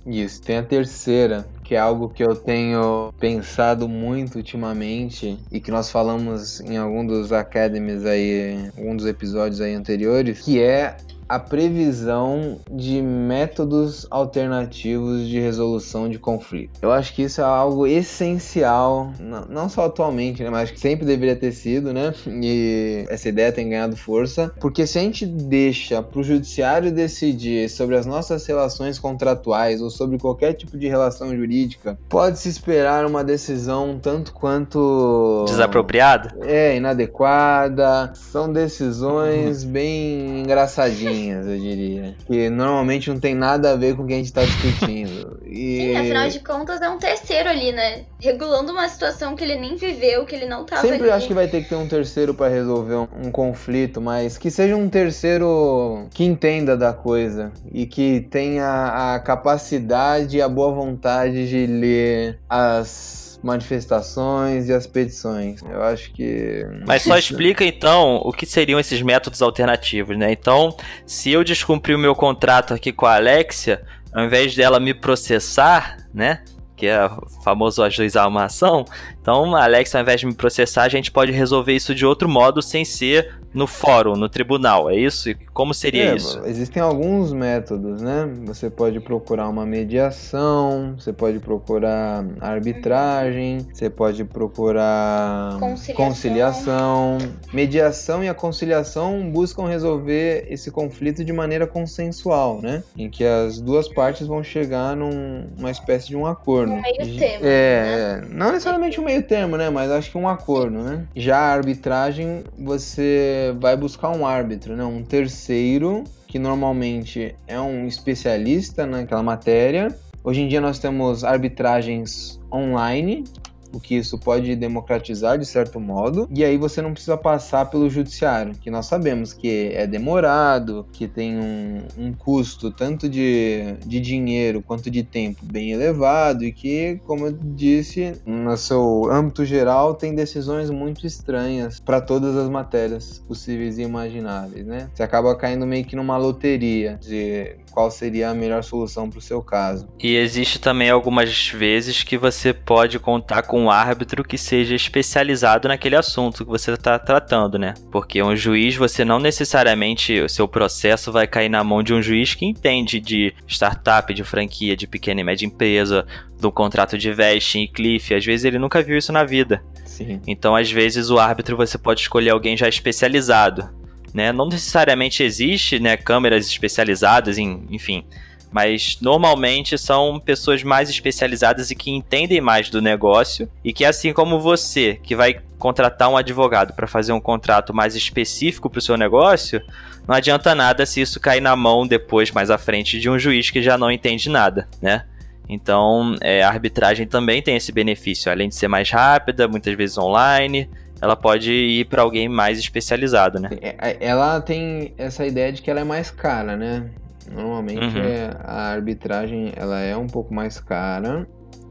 Isso, 0.07 0.41
tem 0.43 0.59
a 0.59 0.63
terceira, 0.63 1.49
que 1.65 1.75
é 1.75 1.79
algo 1.79 2.09
que 2.09 2.23
eu 2.23 2.37
tenho 2.37 3.13
pensado 3.19 3.89
muito 3.89 4.37
ultimamente 4.37 5.39
e 5.51 5.59
que 5.59 5.71
nós 5.73 5.91
falamos 5.91 6.61
em 6.61 6.77
algum 6.77 7.05
dos 7.05 7.33
academies 7.33 8.05
aí, 8.05 8.71
algum 8.77 8.95
dos 8.95 9.07
episódios 9.07 9.61
aí 9.61 9.75
anteriores, 9.75 10.41
que 10.43 10.61
é 10.63 10.99
a 11.29 11.39
previsão 11.39 12.59
de 12.71 13.03
métodos 13.03 14.07
alternativos 14.11 15.29
de 15.29 15.39
resolução 15.39 16.09
de 16.09 16.19
conflito. 16.19 16.79
Eu 16.81 16.91
acho 16.91 17.15
que 17.15 17.23
isso 17.23 17.41
é 17.41 17.45
algo 17.45 17.87
essencial, 17.87 19.13
não, 19.49 19.69
só 19.69 19.87
atualmente, 19.87 20.43
né, 20.43 20.51
mas 20.51 20.65
acho 20.65 20.75
que 20.75 20.81
sempre 20.81 21.05
deveria 21.07 21.37
ter 21.37 21.53
sido, 21.53 21.93
né? 21.93 22.15
E 22.49 23.05
essa 23.09 23.29
ideia 23.29 23.53
tem 23.53 23.69
ganhado 23.69 23.97
força, 23.97 24.53
porque 24.61 24.87
se 24.87 24.99
a 24.99 25.03
gente 25.03 25.27
deixa 25.27 26.03
para 26.03 26.21
o 26.21 26.23
judiciário 26.23 26.93
decidir 26.93 27.69
sobre 27.69 27.97
as 27.97 28.07
nossas 28.07 28.47
relações 28.47 28.99
contratuais 28.99 29.83
ou 29.83 29.91
sobre 29.91 30.19
qualquer 30.19 30.55
tipo 30.55 30.79
de 30.79 30.89
relação 30.89 31.37
jurídica, 31.37 31.99
pode-se 32.09 32.49
esperar 32.49 33.05
uma 33.05 33.25
decisão 33.25 33.99
tanto 34.01 34.33
quanto 34.33 35.45
Desapropriado? 35.47 36.31
é, 36.43 36.77
inadequada. 36.77 38.13
São 38.15 38.53
decisões 38.53 39.65
bem 39.65 40.41
engraçadinhas, 40.41 41.18
eu 41.27 41.59
diria. 41.59 42.15
Que 42.27 42.49
normalmente 42.49 43.11
não 43.11 43.19
tem 43.19 43.35
nada 43.35 43.73
a 43.73 43.77
ver 43.77 43.97
com 43.97 44.03
o 44.03 44.07
que 44.07 44.15
a 44.15 44.17
gente 44.17 44.33
tá 44.33 44.43
discutindo. 44.45 45.39
E... 45.49 45.79
Sim, 45.79 45.97
afinal 45.97 46.29
de 46.29 46.41
contas 46.41 46.81
é 46.83 46.91
um 46.91 46.99
terceiro 46.99 47.49
ali, 47.49 47.73
né? 47.73 48.05
Regulando 48.21 48.71
uma 48.71 48.87
situação 48.87 49.35
que 49.35 49.43
ele 49.43 49.57
nem 49.57 49.77
viveu, 49.77 50.27
que 50.27 50.35
ele 50.35 50.45
não 50.45 50.65
tava 50.65 50.83
Sempre 50.83 51.05
ali. 51.05 51.11
acho 51.11 51.27
que 51.27 51.33
vai 51.33 51.49
ter 51.49 51.63
que 51.63 51.71
ter 51.71 51.75
um 51.75 51.89
terceiro 51.89 52.35
pra 52.35 52.49
resolver 52.49 52.95
um, 52.95 53.09
um 53.25 53.31
conflito, 53.31 53.99
mas 53.99 54.37
que 54.37 54.51
seja 54.51 54.77
um 54.77 54.91
terceiro 54.91 56.07
que 56.13 56.23
entenda 56.23 56.77
da 56.77 56.93
coisa 56.93 57.51
e 57.73 57.87
que 57.87 58.21
tenha 58.31 59.15
a 59.15 59.19
capacidade 59.21 60.37
e 60.37 60.43
a 60.43 60.49
boa 60.49 60.71
vontade 60.71 61.49
de 61.49 61.67
ler 61.67 62.39
as 62.49 63.28
manifestações 63.43 64.69
e 64.69 64.73
as 64.73 64.87
petições. 64.87 65.61
Eu 65.63 65.83
acho 65.83 66.13
que. 66.13 66.67
Mas 66.87 67.03
só 67.03 67.17
explica 67.17 67.65
então 67.65 68.17
o 68.25 68.33
que 68.33 68.47
seriam 68.47 68.81
esses 68.81 69.01
métodos 69.03 69.43
alternativos, 69.43 70.17
né? 70.17 70.33
Então, 70.33 70.77
se 71.07 71.31
eu 71.31 71.45
descumprir 71.45 71.97
o 71.97 71.99
meu 71.99 72.15
contrato 72.15 72.75
aqui 72.75 72.93
com 72.93 73.07
a 73.07 73.17
Alexia, 73.17 73.83
ao 74.13 74.25
invés 74.25 74.55
dela 74.55 74.81
me 74.81 74.95
processar, 74.95 75.99
né? 76.13 76.43
Que 76.77 76.87
é 76.87 77.07
o 77.07 77.27
famoso 77.43 77.83
ajuizar 77.83 78.29
uma 78.29 78.45
ação. 78.45 78.85
Então, 79.21 79.55
a 79.55 79.65
Alexia, 79.65 79.99
ao 79.99 80.03
invés 80.03 80.21
de 80.21 80.27
me 80.27 80.35
processar, 80.35 80.85
a 80.85 80.89
gente 80.89 81.11
pode 81.11 81.33
resolver 81.33 81.73
isso 81.73 81.95
de 81.95 82.07
outro 82.07 82.29
modo 82.29 82.63
sem 82.63 82.85
ser 82.85 83.38
no 83.53 83.67
fórum, 83.67 84.15
no 84.15 84.29
tribunal. 84.29 84.91
É 84.91 84.97
isso? 84.97 85.31
E 85.31 85.35
como 85.53 85.73
seria 85.75 86.13
É, 86.13 86.17
isso? 86.17 86.41
Existem 86.45 86.83
alguns 86.83 87.33
métodos, 87.33 88.01
né? 88.03 88.29
Você 88.47 88.69
pode 88.71 89.01
procurar 89.01 89.49
uma 89.49 89.65
mediação, 89.67 90.95
você 90.99 91.13
pode 91.13 91.39
procurar 91.39 92.25
arbitragem, 92.41 93.67
você 93.73 93.89
pode 93.91 94.25
procurar 94.25 95.57
Conciliação. 95.59 96.07
conciliação. 96.07 97.19
Mediação 97.53 98.23
e 98.23 98.29
a 98.29 98.35
conciliação 98.35 99.31
buscam 99.31 99.67
resolver 99.67 100.47
esse 100.49 100.71
conflito 100.71 101.25
de 101.25 101.33
maneira 101.33 101.67
consensual, 101.67 102.61
né? 102.63 102.83
Em 102.97 103.09
que 103.09 103.25
as 103.25 103.61
duas 103.61 103.89
partes 103.89 104.27
vão 104.27 104.43
chegar 104.43 104.95
num- 104.97 105.47
numa 105.57 105.71
espécie 105.71 106.09
de 106.09 106.17
um 106.17 106.27
acordo. 106.27 106.73
Um 106.73 106.81
meio 106.83 106.97
termo, 107.19 107.45
É, 107.45 108.21
é, 108.23 108.27
não 108.31 108.53
necessariamente 108.53 109.01
um 109.01 109.05
meio 109.05 109.23
termo, 109.23 109.57
né? 109.57 109.71
Mas 109.71 109.91
acho 109.91 110.11
que 110.11 110.19
um 110.19 110.29
acordo, 110.29 110.79
né? 110.79 111.05
Já 111.17 111.39
a 111.39 111.53
arbitragem, 111.53 112.45
você 112.59 113.38
vai 113.59 113.77
buscar 113.77 114.11
um 114.11 114.27
árbitro, 114.27 114.77
né? 114.77 114.85
Um 114.85 115.03
terceiro, 115.03 116.05
que 116.27 116.39
normalmente 116.39 117.35
é 117.47 117.61
um 117.61 117.87
especialista 117.87 118.87
naquela 118.87 119.23
matéria. 119.23 119.89
Hoje 120.23 120.43
em 120.43 120.49
dia 120.49 120.61
nós 120.61 120.79
temos 120.79 121.25
arbitragens 121.25 122.41
online, 122.53 123.25
o 123.73 123.81
que 123.81 123.97
isso 123.97 124.19
pode 124.19 124.55
democratizar 124.57 125.39
de 125.39 125.47
certo 125.47 125.81
modo, 125.81 126.29
e 126.35 126.45
aí 126.45 126.57
você 126.57 126.81
não 126.83 126.93
precisa 126.93 127.17
passar 127.17 127.67
pelo 127.67 127.89
judiciário, 127.89 128.55
que 128.55 128.71
nós 128.71 128.87
sabemos 128.87 129.33
que 129.33 129.71
é 129.75 129.87
demorado, 129.87 130.87
que 130.93 131.07
tem 131.07 131.39
um, 131.39 131.83
um 131.97 132.13
custo 132.13 132.71
tanto 132.71 133.09
de, 133.09 133.75
de 133.87 134.01
dinheiro 134.01 134.63
quanto 134.63 134.91
de 134.91 135.03
tempo 135.03 135.41
bem 135.45 135.73
elevado, 135.73 136.45
e 136.45 136.53
que, 136.53 137.01
como 137.07 137.27
eu 137.27 137.33
disse, 137.33 138.13
no 138.27 138.57
seu 138.57 139.11
âmbito 139.11 139.45
geral, 139.45 139.95
tem 139.95 140.15
decisões 140.15 140.71
muito 140.71 141.07
estranhas 141.07 141.81
para 141.81 142.01
todas 142.01 142.37
as 142.37 142.49
matérias 142.49 143.23
possíveis 143.27 143.79
e 143.79 143.83
imagináveis, 143.83 144.67
né? 144.67 144.89
Você 144.95 145.03
acaba 145.03 145.35
caindo 145.37 145.67
meio 145.67 145.85
que 145.85 145.97
numa 145.97 146.17
loteria 146.17 146.99
de 147.01 147.57
qual 147.71 147.91
seria 147.91 148.31
a 148.31 148.35
melhor 148.35 148.65
solução 148.65 149.09
para 149.09 149.19
o 149.19 149.23
seu 149.23 149.43
caso. 149.43 149.89
E 150.01 150.17
existe 150.17 150.61
também 150.61 150.91
algumas 150.91 151.49
vezes 151.49 152.03
que 152.03 152.19
você 152.19 152.53
pode 152.53 152.99
contar 152.99 153.43
com 153.43 153.58
um 153.59 153.71
árbitro 153.71 154.23
que 154.23 154.39
seja 154.39 154.75
especializado 154.75 155.69
naquele 155.69 155.97
assunto 155.97 156.45
que 156.45 156.51
você 156.51 156.73
está 156.73 156.99
tratando, 156.99 157.59
né? 157.59 157.75
Porque 157.91 158.23
um 158.23 158.35
juiz, 158.35 158.77
você 158.77 159.05
não 159.05 159.19
necessariamente, 159.19 160.21
o 160.21 160.29
seu 160.29 160.47
processo 160.47 161.11
vai 161.13 161.27
cair 161.27 161.49
na 161.49 161.65
mão 161.65 161.83
de 161.83 161.93
um 161.93 162.01
juiz 162.01 162.35
que 162.35 162.47
entende 162.47 163.01
de 163.01 163.35
startup, 163.47 164.13
de 164.13 164.25
franquia, 164.25 164.77
de 164.77 164.87
pequena 164.87 165.21
e 165.21 165.25
média 165.25 165.47
empresa, 165.47 166.07
do 166.41 166.53
contrato 166.53 166.97
de 166.97 167.13
vesting 167.13 167.63
e 167.63 167.69
cliff. 167.69 168.15
Às 168.15 168.25
vezes 168.25 168.45
ele 168.45 168.59
nunca 168.59 168.83
viu 168.83 168.97
isso 168.97 169.13
na 169.13 169.25
vida. 169.25 169.63
Sim. 169.85 170.21
Então, 170.27 170.55
às 170.55 170.71
vezes, 170.71 171.11
o 171.11 171.19
árbitro 171.19 171.57
você 171.57 171.77
pode 171.77 172.01
escolher 172.01 172.31
alguém 172.31 172.57
já 172.57 172.69
especializado. 172.69 173.69
Né? 174.15 174.33
Não 174.33 174.49
necessariamente 174.49 175.23
existe 175.23 175.79
né, 175.79 175.97
câmeras 175.97 176.47
especializadas, 176.47 177.37
em, 177.37 177.67
enfim. 177.71 178.05
Mas 178.51 178.99
normalmente 179.01 179.77
são 179.77 180.19
pessoas 180.19 180.63
mais 180.63 180.89
especializadas 180.89 181.71
e 181.71 181.75
que 181.75 181.91
entendem 181.91 182.41
mais 182.41 182.71
do 182.71 182.81
negócio. 182.81 183.49
E 183.63 183.73
que, 183.73 183.85
assim 183.85 184.13
como 184.13 184.41
você, 184.41 184.99
que 185.03 185.15
vai 185.15 185.41
contratar 185.59 186.09
um 186.09 186.17
advogado 186.17 186.73
para 186.73 186.87
fazer 186.87 187.13
um 187.13 187.21
contrato 187.21 187.75
mais 187.75 187.95
específico 187.95 188.71
para 188.71 188.79
o 188.79 188.83
seu 188.83 188.97
negócio, 188.97 189.61
não 190.07 190.15
adianta 190.15 190.55
nada 190.55 190.87
se 190.87 191.01
isso 191.01 191.21
cair 191.21 191.41
na 191.41 191.55
mão 191.55 191.87
depois, 191.87 192.31
mais 192.31 192.51
à 192.51 192.57
frente, 192.57 192.99
de 192.99 193.11
um 193.11 193.19
juiz 193.19 193.51
que 193.51 193.61
já 193.61 193.77
não 193.77 193.91
entende 193.91 194.31
nada, 194.31 194.69
né? 194.81 195.05
Então, 195.49 196.15
é, 196.21 196.43
a 196.43 196.49
arbitragem 196.49 197.07
também 197.07 197.43
tem 197.43 197.57
esse 197.57 197.73
benefício, 197.73 198.31
além 198.31 198.49
de 198.49 198.55
ser 198.55 198.69
mais 198.69 198.91
rápida, 198.91 199.49
muitas 199.49 199.75
vezes 199.75 199.97
online, 199.97 200.69
ela 201.01 201.17
pode 201.17 201.51
ir 201.51 201.87
para 201.87 202.03
alguém 202.03 202.29
mais 202.29 202.59
especializado, 202.59 203.39
né? 203.39 203.49
É, 203.61 203.97
Ela 204.01 204.41
tem 204.41 204.93
essa 204.99 205.27
ideia 205.27 205.53
de 205.53 205.63
que 205.63 205.71
ela 205.71 205.81
é 205.81 205.85
mais 205.85 206.11
cara, 206.11 206.57
né? 206.57 206.85
Normalmente 207.31 207.97
Uhum. 207.97 208.03
é- 208.05 208.31
a 208.45 208.69
arbitragem 208.71 209.53
ela 209.57 209.79
é 209.81 209.97
um 209.97 210.07
pouco 210.07 210.33
mais 210.35 210.59
cara, 210.61 211.27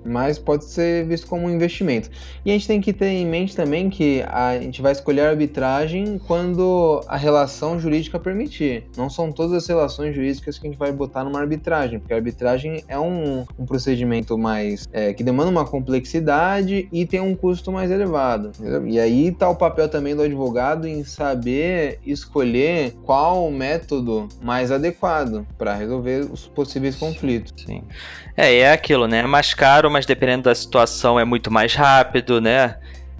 mas 0.08 0.39
pode 0.39 0.65
ser 0.65 1.06
visto 1.06 1.28
como 1.28 1.46
um 1.48 1.50
investimento. 1.50 2.10
E 2.46 2.50
a 2.50 2.54
gente 2.54 2.67
tem 2.67 2.82
que 2.82 2.93
ter 2.93 3.10
em 3.10 3.26
mente 3.26 3.56
também 3.56 3.89
que 3.89 4.24
a 4.28 4.58
gente 4.60 4.82
vai 4.82 4.91
escolher 4.91 5.22
a 5.22 5.30
arbitragem 5.30 6.20
quando 6.26 7.04
a 7.08 7.17
relação 7.17 7.80
jurídica 7.80 8.20
permitir. 8.20 8.86
Não 8.96 9.10
são 9.10 9.32
todas 9.32 9.54
as 9.54 9.67
relações 9.67 10.15
jurídicas 10.15 10.58
que 10.58 10.67
a 10.67 10.70
gente 10.70 10.80
vai 10.80 10.91
botar 10.91 11.24
numa 11.24 11.39
arbitragem, 11.39 12.00
porque 12.00 12.13
a 12.13 12.17
arbitragem 12.17 12.84
é 12.88 12.98
um, 12.98 13.46
um 13.58 13.65
procedimento 13.65 14.38
mais 14.38 14.88
é, 14.91 15.13
que 15.13 15.24
demanda 15.24 15.50
uma 15.50 15.65
complexidade 15.65 16.88
e 16.91 17.06
tem 17.06 17.20
um 17.20 17.36
custo 17.36 17.72
mais 17.72 17.91
elevado. 17.91 18.52
entendeu? 18.60 18.88
E 18.88 19.00
aí 19.00 19.32
tá 19.32 19.50
o 19.50 19.56
papel 19.56 19.89
também 19.89 20.15
do 20.15 20.22
advogado 20.22 20.88
em 20.88 21.04
saber 21.04 22.00
escolher 22.06 22.93
qual 23.04 23.48
o 23.48 23.52
método 23.52 24.28
mais 24.41 24.72
adequado 24.72 25.46
para 25.58 25.74
resolver 25.74 26.28
os 26.32 26.48
possíveis 26.48 26.96
conflitos. 26.96 27.54
Sim. 27.65 27.84
É, 28.36 28.60
é 28.60 28.72
aquilo, 28.72 29.08
né? 29.08 29.20
É 29.20 29.28
mais 29.28 29.54
caro, 29.54 29.89
mas 29.89 29.96
dependendo 30.05 30.43
da 30.43 30.55
situação 30.55 31.19
é 31.19 31.25
muito 31.25 31.51
mais 31.51 31.73
rápido, 31.73 32.39
né? 32.39 32.77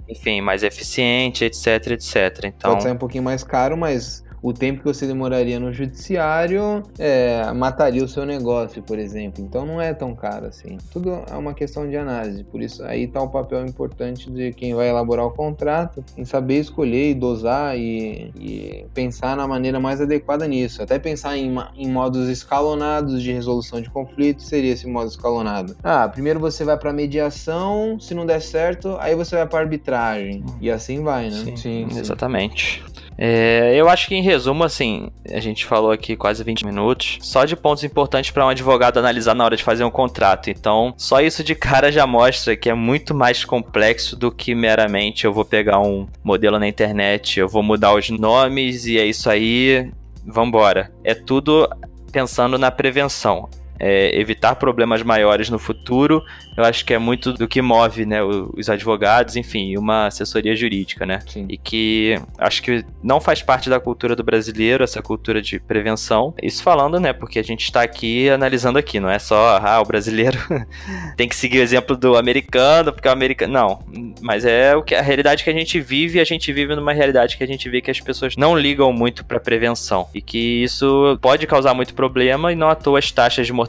enfim, 0.08 0.40
mais 0.40 0.62
eficiente, 0.62 1.44
etc, 1.44 1.88
etc. 1.88 2.44
Então, 2.44 2.70
Pode 2.72 2.82
sair 2.82 2.92
um 2.92 2.98
pouquinho 2.98 3.22
mais 3.22 3.44
caro, 3.44 3.76
mas 3.76 4.24
o 4.42 4.52
tempo 4.52 4.80
que 4.80 4.86
você 4.86 5.06
demoraria 5.06 5.58
no 5.58 5.72
judiciário 5.72 6.82
é, 6.98 7.50
mataria 7.52 8.04
o 8.04 8.08
seu 8.08 8.24
negócio, 8.24 8.82
por 8.82 8.98
exemplo. 8.98 9.42
Então 9.42 9.66
não 9.66 9.80
é 9.80 9.92
tão 9.92 10.14
caro 10.14 10.46
assim. 10.46 10.78
Tudo 10.92 11.22
é 11.30 11.34
uma 11.34 11.54
questão 11.54 11.88
de 11.88 11.96
análise. 11.96 12.44
Por 12.44 12.60
isso 12.60 12.84
aí 12.84 13.04
está 13.04 13.20
o 13.20 13.28
papel 13.28 13.64
importante 13.66 14.30
de 14.30 14.52
quem 14.52 14.74
vai 14.74 14.88
elaborar 14.88 15.26
o 15.26 15.30
contrato, 15.30 16.04
em 16.16 16.24
saber 16.24 16.58
escolher 16.58 17.10
e 17.10 17.14
dosar 17.14 17.76
e, 17.76 18.32
e 18.38 18.86
pensar 18.94 19.36
na 19.36 19.46
maneira 19.46 19.80
mais 19.80 20.00
adequada 20.00 20.46
nisso. 20.46 20.82
Até 20.82 20.98
pensar 20.98 21.36
em, 21.36 21.54
em 21.76 21.88
modos 21.90 22.28
escalonados 22.28 23.22
de 23.22 23.32
resolução 23.32 23.80
de 23.80 23.90
conflitos 23.90 24.46
seria 24.46 24.72
esse 24.72 24.86
modo 24.86 25.08
escalonado. 25.08 25.76
Ah, 25.82 26.08
primeiro 26.08 26.40
você 26.40 26.64
vai 26.64 26.76
para 26.76 26.92
mediação, 26.92 27.98
se 28.00 28.14
não 28.14 28.26
der 28.26 28.40
certo, 28.40 28.96
aí 29.00 29.14
você 29.14 29.36
vai 29.36 29.46
para 29.46 29.60
arbitragem 29.60 30.44
e 30.60 30.70
assim 30.70 31.02
vai, 31.02 31.30
né? 31.30 31.56
Sim, 31.56 31.86
exatamente. 31.90 32.84
É, 33.20 33.72
eu 33.74 33.88
acho 33.88 34.06
que 34.06 34.14
em 34.14 34.22
resumo, 34.22 34.62
assim, 34.62 35.10
a 35.28 35.40
gente 35.40 35.66
falou 35.66 35.90
aqui 35.90 36.16
quase 36.16 36.44
20 36.44 36.64
minutos, 36.64 37.18
só 37.20 37.44
de 37.44 37.56
pontos 37.56 37.82
importantes 37.82 38.30
para 38.30 38.46
um 38.46 38.48
advogado 38.48 38.98
analisar 38.98 39.34
na 39.34 39.44
hora 39.44 39.56
de 39.56 39.64
fazer 39.64 39.82
um 39.82 39.90
contrato. 39.90 40.48
Então, 40.48 40.94
só 40.96 41.20
isso 41.20 41.42
de 41.42 41.56
cara 41.56 41.90
já 41.90 42.06
mostra 42.06 42.56
que 42.56 42.70
é 42.70 42.74
muito 42.74 43.14
mais 43.14 43.44
complexo 43.44 44.14
do 44.14 44.30
que 44.30 44.54
meramente 44.54 45.24
eu 45.24 45.32
vou 45.32 45.44
pegar 45.44 45.80
um 45.80 46.06
modelo 46.22 46.60
na 46.60 46.68
internet, 46.68 47.40
eu 47.40 47.48
vou 47.48 47.62
mudar 47.62 47.92
os 47.94 48.08
nomes 48.08 48.86
e 48.86 48.98
é 48.98 49.04
isso 49.04 49.28
aí, 49.28 49.90
vambora. 50.24 50.92
É 51.02 51.12
tudo 51.12 51.68
pensando 52.12 52.56
na 52.56 52.70
prevenção. 52.70 53.48
É, 53.80 54.18
evitar 54.18 54.56
problemas 54.56 55.02
maiores 55.02 55.48
no 55.48 55.58
futuro, 55.58 56.24
eu 56.56 56.64
acho 56.64 56.84
que 56.84 56.92
é 56.92 56.98
muito 56.98 57.32
do 57.32 57.46
que 57.46 57.62
move 57.62 58.04
né, 58.04 58.20
os 58.22 58.68
advogados, 58.68 59.36
enfim, 59.36 59.76
uma 59.76 60.06
assessoria 60.06 60.56
jurídica, 60.56 61.06
né? 61.06 61.20
Sim. 61.28 61.46
e 61.48 61.56
que 61.56 62.20
acho 62.36 62.62
que 62.62 62.84
não 63.02 63.20
faz 63.20 63.42
parte 63.42 63.70
da 63.70 63.78
cultura 63.78 64.16
do 64.16 64.24
brasileiro, 64.24 64.82
essa 64.82 65.00
cultura 65.00 65.40
de 65.40 65.60
prevenção. 65.60 66.34
Isso 66.42 66.62
falando, 66.62 66.98
né, 66.98 67.12
porque 67.12 67.38
a 67.38 67.44
gente 67.44 67.62
está 67.62 67.82
aqui 67.82 68.28
analisando 68.28 68.78
aqui, 68.78 68.98
não 68.98 69.08
é 69.08 69.20
só, 69.20 69.60
ah, 69.62 69.80
o 69.80 69.84
brasileiro 69.84 70.38
tem 71.16 71.28
que 71.28 71.36
seguir 71.36 71.60
o 71.60 71.62
exemplo 71.62 71.96
do 71.96 72.16
americano, 72.16 72.92
porque 72.92 73.06
o 73.06 73.12
americano. 73.12 73.52
Não, 73.52 73.78
mas 74.20 74.44
é 74.44 74.74
o 74.74 74.82
que 74.82 74.96
a 74.96 75.02
realidade 75.02 75.44
que 75.44 75.50
a 75.50 75.54
gente 75.54 75.80
vive, 75.80 76.18
e 76.18 76.20
a 76.20 76.24
gente 76.24 76.52
vive 76.52 76.74
numa 76.74 76.92
realidade 76.92 77.36
que 77.36 77.44
a 77.44 77.46
gente 77.46 77.70
vê 77.70 77.80
que 77.80 77.90
as 77.90 78.00
pessoas 78.00 78.36
não 78.36 78.58
ligam 78.58 78.92
muito 78.92 79.24
para 79.24 79.38
prevenção 79.38 80.08
e 80.12 80.20
que 80.20 80.64
isso 80.64 81.16
pode 81.22 81.46
causar 81.46 81.72
muito 81.72 81.94
problema 81.94 82.52
e 82.52 82.56
não 82.56 82.68
à 82.68 82.74
toa 82.74 82.98
as 82.98 83.12
taxas 83.12 83.46
de 83.46 83.52
mortalidade 83.52 83.67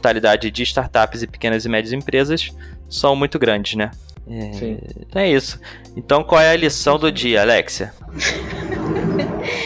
de 0.50 0.62
startups 0.62 1.22
e 1.22 1.26
pequenas 1.26 1.64
e 1.64 1.68
médias 1.68 1.92
empresas 1.92 2.50
são 2.88 3.14
muito 3.14 3.38
grandes, 3.38 3.74
né? 3.74 3.90
É, 4.28 4.52
Sim. 4.52 4.78
então 5.00 5.22
é 5.22 5.30
isso. 5.30 5.60
Então 5.96 6.22
qual 6.22 6.40
é 6.40 6.50
a 6.50 6.56
lição 6.56 6.98
do 6.98 7.10
dia, 7.10 7.42
Alexia? 7.42 7.92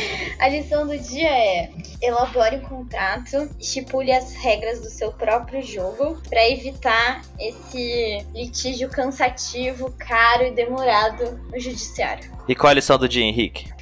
A 0.45 0.49
lição 0.49 0.87
do 0.87 0.99
dia 0.99 1.31
é: 1.31 1.71
elabore 2.03 2.57
um 2.57 2.61
contrato, 2.61 3.49
estipule 3.59 4.13
as 4.13 4.35
regras 4.35 4.79
do 4.79 4.91
seu 4.91 5.11
próprio 5.11 5.63
jogo 5.63 6.21
para 6.29 6.47
evitar 6.51 7.23
esse 7.41 8.27
litígio 8.35 8.91
cansativo, 8.91 9.91
caro 9.99 10.45
e 10.45 10.51
demorado 10.51 11.41
no 11.51 11.59
judiciário. 11.59 12.31
E 12.47 12.55
qual 12.55 12.69
é 12.69 12.73
a 12.73 12.75
lição 12.75 12.99
do 12.99 13.09
dia, 13.09 13.25
Henrique? 13.25 13.73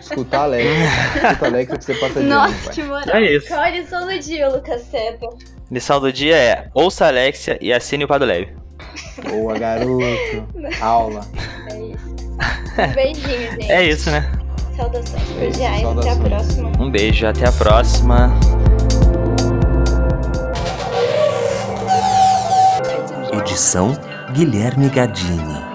Escuta 0.00 0.38
a 0.38 0.42
Alexa. 0.44 0.70
Escuta 1.20 1.44
a 1.44 1.48
Alexa 1.48 1.76
que 1.76 1.84
você 1.84 1.94
passa 1.96 2.20
de 2.20 2.26
Nossa, 2.26 2.70
que 2.70 2.82
moral! 2.82 3.16
É 3.16 3.36
isso. 3.36 3.48
Qual 3.48 3.60
a 3.60 3.68
lição 3.68 4.06
do 4.06 4.18
dia, 4.18 4.48
Lucas 4.48 4.80
Seta? 4.82 5.28
Lição 5.70 6.00
do 6.00 6.12
dia 6.12 6.36
é 6.36 6.68
ouça 6.74 7.04
a 7.04 7.08
Alexia 7.08 7.56
e 7.60 7.72
assine 7.72 8.04
o 8.04 8.08
Pado 8.08 8.24
Leve. 8.24 8.52
Boa, 9.28 9.56
garoto. 9.56 10.48
Aula. 10.80 11.20
É 11.70 11.78
isso. 11.78 12.10
Um 12.10 12.94
beijinho, 12.94 13.50
gente. 13.52 13.70
É 13.70 13.84
isso, 13.84 14.10
né? 14.10 14.32
Saudações 14.76 15.22
cordiais. 15.28 15.84
Até 15.84 16.10
a 16.10 16.16
próxima. 16.16 16.72
Um 16.80 16.90
beijo, 16.90 17.26
até 17.26 17.46
a 17.46 17.52
próxima. 17.52 18.34
Edição 23.32 23.92
Guilherme 24.32 24.88
Gadini. 24.88 25.69